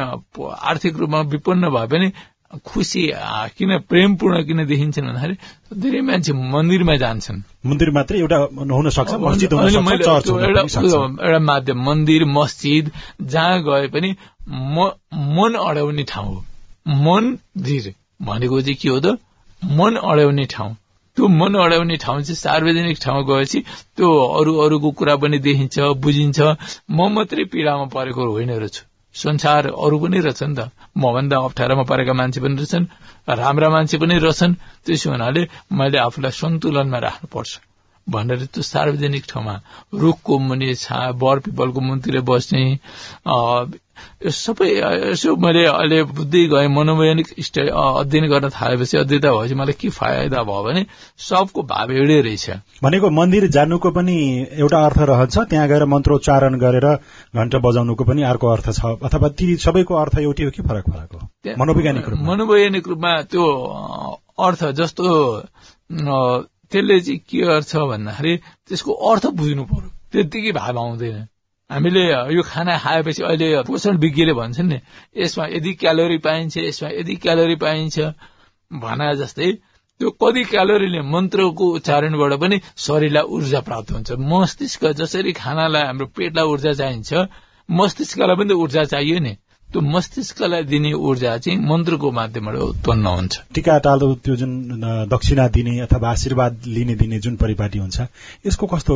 आर्थिक 0.70 0.98
रूपमा 0.98 1.22
विपन्न 1.34 1.70
भए 1.70 1.88
पनि 1.88 2.08
खुसी 2.66 3.04
किन 3.58 3.78
प्रेमपूर्ण 3.90 4.44
किन 4.44 4.66
देखिन्छन् 4.66 5.06
भन्दाखेरि 5.08 5.36
धेरै 5.82 6.02
मान्छे 6.02 6.34
मन्दिरमा 6.34 6.96
जान्छन्। 7.04 7.40
मन्दिर 7.66 7.90
मात्रै 7.92 8.20
एउटा 8.20 8.38
हुन 8.72 8.90
सक्छ 8.90 9.12
एउटा 11.22 11.40
माध्यम 11.40 11.78
मन्दिर 11.86 12.26
मस्जिद 12.28 12.92
जहाँ 13.24 13.62
गए 13.64 13.88
पनि 13.88 14.10
मन 14.50 15.52
अडाउने 15.68 16.04
ठाउँ 16.04 16.28
हो। 16.28 16.40
मन 17.06 17.38
धीर 17.58 17.94
भनेको 18.22 18.62
चाहिँ 18.62 18.76
के 18.82 18.90
हो 18.90 19.00
त? 19.00 19.18
मन 19.62 19.96
अडाउने 19.96 20.46
ठाउँ। 20.52 20.76
त्यो 21.18 21.28
मन 21.30 21.54
अडाउने 21.56 21.98
ठाउँ 21.98 22.22
चाहिँ 22.22 22.36
सार्वजनिक 22.36 22.98
ठाउँ 23.02 23.24
गएपछि 23.26 23.60
त्यो 23.98 24.10
अरू 24.40 24.52
अरूको 24.66 24.92
कुरा 24.92 25.16
पनि 25.16 25.38
देखिन्छ 25.40 25.80
बुझिन्छ। 26.04 26.40
म 26.92 27.10
मात्रै 27.16 27.44
पीड़ामा 27.52 27.86
परेको 27.96 28.22
होइन 28.32 28.50
रहेछु। 28.52 28.91
संसार 29.14 29.68
अरू 29.68 29.98
पनि 30.00 30.20
रहेछन् 30.20 30.56
त। 30.56 30.70
मभन्दा 30.98 31.38
अप्ठ्यारोमा 31.38 31.84
परेका 31.84 32.14
मान्छे 32.14 32.40
पनि 32.42 32.56
रहेछन् 32.56 32.86
राम्रा 33.30 33.70
मान्छे 33.70 33.98
पनि 33.98 34.16
रहेछन्। 34.18 34.56
त्यसो 34.86 35.12
हुनाले 35.12 35.42
मैले 35.72 35.98
आफूलाई 35.98 36.32
सन्तुलनमा 36.32 37.00
राख्नुपर्छ। 37.00 37.71
भनेर 38.10 38.46
त्यो 38.46 38.64
सार्वजनिक 38.64 39.24
ठाउँमा 39.30 39.62
रुखको 39.94 40.40
मुनि 40.40 40.74
छा 40.76 41.12
बर 41.12 41.40
पिपलको 41.40 41.80
मुनतिर 41.82 42.20
बस्ने 42.22 42.64
यो 44.26 44.32
सबै 44.32 44.70
यसो 45.12 45.36
मैले 45.36 45.66
अहिले 45.66 46.04
बुद्धि 46.04 46.42
गएँ 46.48 46.68
मनोवैज्ञानिक 46.68 47.28
अध्ययन 47.72 48.26
गर्न 48.30 48.50
थालेपछि 48.50 48.98
अध्ययता 48.98 49.32
भएपछि 49.32 49.56
मलाई 49.56 49.74
के 49.74 49.90
फाइदा 49.90 50.44
भयो 50.44 50.64
भने 50.64 50.86
सबको 51.20 51.64
भाव 51.64 51.92
एउटै 51.92 52.20
रहेछ। 52.22 52.50
भनेको 52.84 53.10
मन्दिर 53.10 53.48
जानुको 53.48 53.92
पनि 53.92 54.18
एउटा 54.60 54.80
अर्थ 54.86 55.00
रहन्छ 55.12 55.38
त्यहाँ 55.38 55.68
गएर 55.68 55.86
मन्त्रोच्चारण 55.86 56.58
गरेर 56.60 56.88
घण्ट 57.36 57.56
बजाउनुको 57.56 58.04
पनि 58.04 58.22
अर्को 58.24 58.48
अर्थ 58.48 58.70
छ 58.72 58.98
अथवा 59.04 59.30
ती 59.38 59.56
सबैको 59.58 59.96
अर्थ 59.96 60.18
एउटै 60.20 60.44
हो 60.44 60.52
कि 60.52 60.62
फरक 60.64 60.90
फरक 60.90 61.14
हो? 61.14 61.20
मनोवैज्ञानिक 61.60 62.10
मनोवैज्ञानिक 62.30 62.88
रूपमा 62.88 63.22
त्यो 63.32 63.46
अर्थ 64.40 64.64
जस्तो 64.82 65.06
त्यसले 66.72 67.00
चाहिँ 67.02 67.20
के 67.30 67.42
गर्छ 67.48 67.76
भन्दाखेरि 67.92 68.34
त्यसको 68.68 68.92
अर्थ 69.10 69.26
बुझ्नु 69.40 69.64
पर्यो। 69.72 69.90
त्यत्तिकै 70.12 70.52
भाव 70.52 70.78
आउँदैन। 70.80 71.18
हामीले 71.70 72.04
यो 72.36 72.42
खाना 72.44 72.78
खाएपछि 72.78 73.22
अहिले 73.24 73.48
पोषण 73.64 73.98
विज्ञले 73.98 74.34
भन्छन् 74.34 74.68
नि 74.68 74.80
यसमा 75.18 75.46
यदि 75.56 75.74
क्यालोरी 75.82 76.18
पाइन्छ 76.26 76.58
यसमा 76.58 76.90
यदि 76.90 77.16
क्यालोरी 77.24 77.56
पाइन्छ 77.64 77.96
भना 78.72 79.14
जस्तै 79.22 79.52
त्यो 80.00 80.10
कति 80.22 80.44
क्यालोरीले 80.44 81.02
मन्त्रको 81.14 81.66
उच्चारणबाट 81.78 82.34
पनि 82.42 82.58
शरीरलाई 82.78 83.24
ऊर्जा 83.36 83.60
प्राप्त 83.68 83.92
हुन्छ। 83.92 84.12
मस्तिष्क 84.32 84.86
जसरी 85.00 85.32
खानालाई 85.34 85.84
हाम्रो 85.84 86.06
पेटलाई 86.18 86.46
ऊर्जा 86.54 86.74
चाहिन्छ 86.74 87.28
मस्तिष्कलाई 87.70 88.36
पनि 88.36 88.54
ऊर्जा 88.64 88.84
चाहियो 88.84 89.20
नि। 89.20 89.34
त्यो 89.72 89.82
मस्तिष्कलाई 89.82 90.64
दिने 90.68 90.92
ऊर्जा 90.94 91.38
चाहिँ 91.38 91.60
मन्त्रको 91.64 92.12
माध्यमबाट 92.12 92.56
उत्पन्न 92.56 93.06
हुन्छ। 93.08 93.40
टिका 93.56 93.78
टालो 93.80 94.08
त्यो 94.20 94.36
जुन 94.36 94.52
दक्षिणा 95.08 95.48
दिने 95.48 95.80
अथवा 95.88 96.10
आशीर्वाद 96.12 96.54
लिने 96.68 96.96
दिने 96.96 97.20
जुन 97.24 97.36
परिपाटी 97.40 97.80
हुन्छ 97.80 98.02
यसको 98.46 98.66
कस्तो 98.68 98.96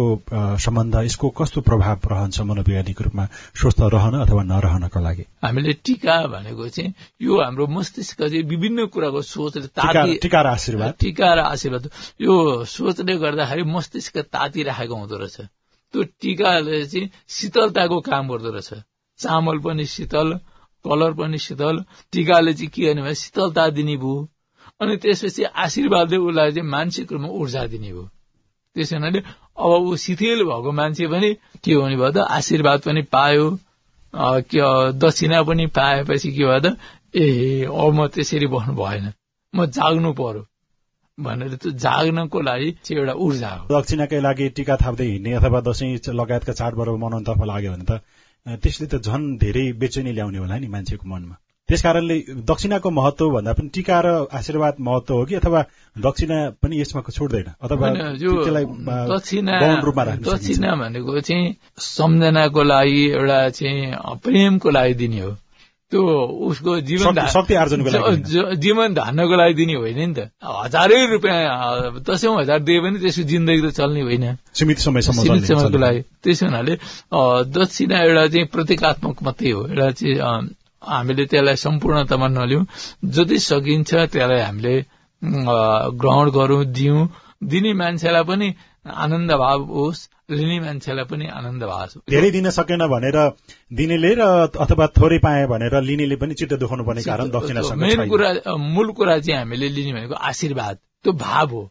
सम्बन्ध 0.59 0.95
यसको 1.07 1.29
कस्तो 1.39 1.61
प्रभाव 1.61 1.99
रहन्छ 2.11 2.41
मनोवैज्ञानिक 2.41 3.01
रूपमा? 3.01 3.25
स्वस्थ 3.55 3.79
रहन 3.95 4.13
अथवा 4.19 4.43
नरहनको 4.43 4.99
लागि? 4.99 5.23
हामीले 5.43 5.73
टिका 5.85 6.17
भनेको 6.27 6.67
चाहिँ 6.67 6.93
यो 7.21 7.39
हाम्रो 7.41 7.67
मस्तिष्क 7.67 8.19
चाहिँ 8.19 8.43
विभिन्न 8.43 8.85
कुराको 8.91 9.21
सोचले 9.21 9.67
टिका 10.19 10.41
र 10.41 10.47
आशीर्वाद। 10.47 10.93
टिका 10.99 11.33
र 11.33 11.39
आशीर्वाद। 11.55 11.89
यो 12.21 12.33
सोचले 12.67 13.15
गर्दाखेरि 13.15 13.63
मस्तिष्क 13.63 14.17
तातिराखेको 14.27 14.95
हुँदो 14.95 15.17
रहेछ। 15.23 15.37
त्यो 15.93 16.03
टिकाले 16.03 16.83
चाहिँ 16.85 17.09
शीतलताको 17.29 17.99
काम 18.01 18.27
गर्दो 18.27 18.51
रहेछ। 18.51 18.83
चामल 19.19 19.57
पनि 19.63 19.85
शीतल 19.87 20.39
कलर 20.85 21.13
पनि 21.19 21.37
शीतल 21.45 21.83
टिकाले 22.11 22.53
चाहिँ 22.53 22.69
के 22.69 22.81
गर्ने 22.85 23.01
भने 23.01 23.15
शीतलता 23.15 23.67
दिने 23.77 23.95
भयो। 23.97 24.15
अनि 24.81 24.97
त्यसपछि 25.03 25.43
आशीर्वादले 25.65 26.17
उसलाई 26.17 26.51
चाहिँ 26.51 26.69
मानसिक 26.69 27.11
रूपमा 27.11 27.29
ऊर्जा 27.41 27.65
दिने 27.73 27.91
भयो। 27.91 28.09
त्यस 28.75 28.93
हुनाले 28.93 29.19
अब 29.19 29.71
ऊ 29.89 29.95
शिथिल 30.05 30.43
भएको 30.43 30.71
मान्छे 30.79 31.07
पनि 31.07 31.33
के 31.63 31.73
हुने 31.73 31.95
भयो 31.95 32.11
त 32.11 32.17
आशीर्वाद 32.37 32.79
पनि 32.87 33.01
पायो। 33.11 33.47
के 34.51 34.59
दक्षिणा 34.99 35.41
पनि 35.43 35.65
पाएपछि 35.75 36.31
के 36.31 36.43
भयो 36.43 36.59
त 36.59 36.77
ए 37.15 37.63
अब 37.67 37.93
म 37.95 38.07
त्यसरी 38.15 38.47
बस्नु 38.51 38.73
भएन 38.75 39.11
म 39.53 39.65
जाग्नु 39.77 40.11
पर्यो। 40.19 40.43
भनेर 41.17 41.55
त्यो 41.55 41.71
जाग्नको 41.79 42.41
लागि 42.41 42.71
चाहिँ 42.83 42.99
एउटा 42.99 43.13
ऊर्जा 43.25 43.49
हो। 43.49 43.67
दक्षिणाकै 43.71 44.19
लागि 44.19 44.49
टिका 44.55 44.75
थाप्दै 44.83 45.05
हिँड्ने 45.07 45.31
अथवा 45.39 45.59
दसैँ 45.67 46.11
लगायतका 46.11 46.53
चाडपर्व 46.59 46.97
मनाउनतर्फ 46.99 47.41
लाग्यो 47.47 47.71
भने 47.71 47.85
त 47.87 48.01
त्यसले 48.47 48.87
त 48.87 48.95
झन् 49.01 49.37
धेरै 49.37 49.71
बेचैनी 49.71 50.11
ल्याउने 50.13 50.37
होला 50.37 50.57
नि 50.57 50.67
मान्छेको 50.67 51.09
मनमा। 51.09 51.35
त्यस 51.69 51.81
कारणले 51.81 52.19
दक्षिणाको 52.47 52.89
महत्व 52.89 53.29
भन्दा 53.29 53.53
पनि 53.53 53.69
टिका 53.73 54.01
र 54.05 54.25
आशीर्वाद 54.31 54.73
महत्व 54.79 55.13
हो 55.13 55.25
कि 55.25 55.35
अथवा 55.35 55.61
दक्षिणा 55.97 56.49
पनि 56.61 56.81
यसमा 56.81 57.01
छोड्दैन? 57.11 57.47
अथवा 57.61 57.89
दक्षिणा 60.29 60.75
भनेको 60.75 61.19
चाहिँ 61.19 61.55
सम्झनाको 61.77 62.63
लागि 62.63 63.09
एउटा 63.11 63.49
चाहिँ 63.49 63.91
प्रेमको 64.23 64.69
लागि 64.69 64.93
दिने 64.93 65.19
हो। 65.21 65.31
त्यो 65.91 66.01
उसको 66.49 66.71
जीवन 66.81 67.19
शक्ति 67.29 67.53
आर्जनको 67.53 68.55
जीवन 68.57 68.93
धान्नको 68.93 69.35
लागि 69.37 69.53
दिने 69.53 69.75
होइन 69.75 69.99
नि 69.99 70.13
त। 70.17 70.19
हजारै 70.41 70.97
रुपियाँ 71.13 72.01
दसौँ 72.01 72.35
हजार 72.41 72.59
दिए 72.65 72.79
पनि 72.81 72.97
त्यसको 72.99 73.23
जिन्दगी 73.23 73.61
त 73.61 73.69
चल्ने 73.77 74.01
होइन। 74.01 74.25
सीमित 74.57 74.77
समयसम्म 74.81 75.23
सीमित 75.23 75.45
समयको 75.45 75.77
लागि। 75.77 76.01
त्यसो 76.23 76.45
हुनाले 76.45 76.73
दक्षिणा 77.53 77.97
एउटा 78.01 78.25
चाहिँ 78.33 78.45
प्रतीकात्मक 78.49 79.17
मात्रै 79.23 79.51
हो। 79.51 79.61
एउटा 79.69 79.89
चाहिँ 79.93 80.17
हामीले 80.81 81.25
त्यसलाई 81.25 81.55
सम्पूर्णतामा 81.57 82.27
नलिउँ। 82.33 82.65
जति 83.05 83.37
सकिन्छ 83.39 83.91
त्यसलाई 84.09 84.41
हामीले 84.41 84.75
ग्रहण 86.01 86.25
गरौँ 86.37 86.63
दिउँ। 86.73 87.07
दिने 87.45 87.71
मान्छेलाई 87.73 88.23
पनि 88.25 88.47
आनन्द 88.85 89.31
भाव 89.37 89.59
होस्। 89.69 90.09
लिने 90.29 90.59
मान्छेलाई 90.59 91.05
पनि 91.05 91.25
आनन्द 91.29 91.63
भाव 91.63 91.99
धेरै 92.09 92.31
दिन 92.31 92.49
सकेन 92.51 92.85
भनेर 92.87 93.17
दिनेले 93.71 94.13
र 94.15 94.21
अथवा 94.57 94.87
थोरै 94.97 95.19
पाए 95.25 95.45
भनेर 95.47 95.81
लिनेले 95.81 96.15
पनि 96.17 96.33
चित्त 96.33 96.53
दुखाउनु 96.59 96.83
पर्ने 96.85 97.03
कारण 97.03 97.29
दक्षिणा 97.29 97.61
मेन 97.77 98.09
कुरा 98.09 98.55
मूल 98.57 98.91
कुरा 98.93 99.17
चाहिँ 99.19 99.39
हामीले 99.39 99.69
लिने 99.69 99.93
भनेको 99.93 100.15
आशीर्वाद 100.31 100.75
त्यो 101.03 101.13
भाव 101.13 101.47
हो। 101.49 101.61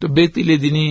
त्यो 0.00 0.08
व्यक्तिले 0.14 0.56
दिने 0.58 0.84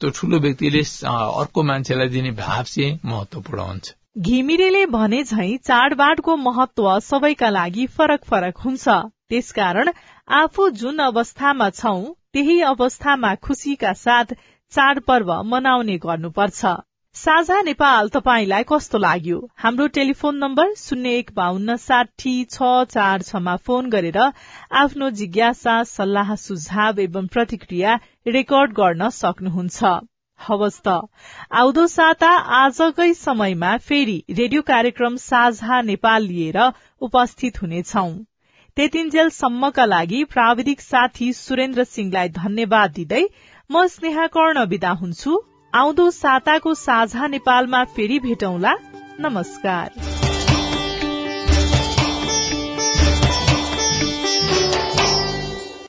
त्यो 0.00 0.10
ठुलो 0.10 0.38
व्यक्तिले 0.40 0.82
अर्को 1.04 1.62
मान्छेलाई 1.62 2.08
दिने 2.08 2.30
भाव 2.40 2.62
चाहिँ 2.64 2.98
महत्वपूर्ण 3.04 3.60
हुन्छ। 3.60 3.94
घिमिरेले 4.18 4.84
भने 4.86 5.22
झै 5.24 5.56
चाडबाडको 5.68 6.36
महत्व 6.38 6.88
सबैका 7.02 7.48
लागि 7.50 7.86
फरक 7.96 8.24
फरक 8.24 8.58
हुन्छ। 8.64 8.88
त्यसकारण 9.28 9.90
आफू 10.38 10.68
जुन 10.80 10.98
अवस्थामा 11.02 11.68
छौ 11.70 11.96
त्यही 12.32 12.60
अवस्थामा 12.62 13.34
खुशीका 13.44 13.92
साथ 13.92 14.34
चाडपर्व 14.72 15.30
मनाउने 15.44 15.96
गर्नुपर्छ। 15.98 16.70
साझा 17.16 17.60
नेपाल 17.62 18.08
तपाईँलाई 18.08 18.64
कस्तो 18.68 18.98
लाग्यो? 18.98 19.36
हाम्रो 19.56 19.86
टेलिफोन 19.96 20.38
नम्बर 20.38 20.72
शून्य 20.76 21.10
एक 21.18 21.30
बान्न 21.34 21.76
साठी 21.76 22.32
छ 22.46 22.70
चार 22.90 23.22
छमा 23.22 23.54
फोन 23.66 23.90
गरेर 23.90 24.18
आफ्नो 24.80 25.10
जिज्ञासा 25.20 25.76
सल्लाह 25.84 26.34
सुझाव 26.38 27.00
एवं 27.00 27.26
प्रतिक्रिया 27.28 27.94
रेकर्ड 28.28 28.72
गर्न 28.72 29.08
सक्नुहुन्छ। 29.20 29.94
हवस् 30.40 30.80
आउँदो 30.88 31.86
साता 31.86 32.34
आजकै 32.58 33.12
समयमा 33.14 33.76
फेरि 33.86 34.18
रेडियो 34.34 34.62
कार्यक्रम 34.66 35.16
साझा 35.22 35.80
नेपाल 35.82 36.22
लिएर 36.24 36.62
उपस्थित 37.00 37.62
हुनेछौ। 37.62 38.08
त्यतिन्जेलसम्मका 38.76 39.84
लागि 39.86 40.24
प्राविधिक 40.24 40.80
साथी 40.80 41.32
सुरेन्द्र 41.32 41.84
सिंहलाई 41.84 42.28
धन्यवाद 42.36 42.92
दिँदै 42.92 43.22
म 43.70 43.86
स्नेहा 43.86 44.26
कर्ण 44.26 44.64
विदा 44.64 44.90
हुन्छु। 44.90 45.32
आउँदो 45.74 46.10
साताको 46.10 46.74
साझा 46.74 47.26
नेपालमा 47.26 47.84
फेरि 47.84 48.18
भेटौँला। 48.18 48.74
नमस्कार। 49.20 50.23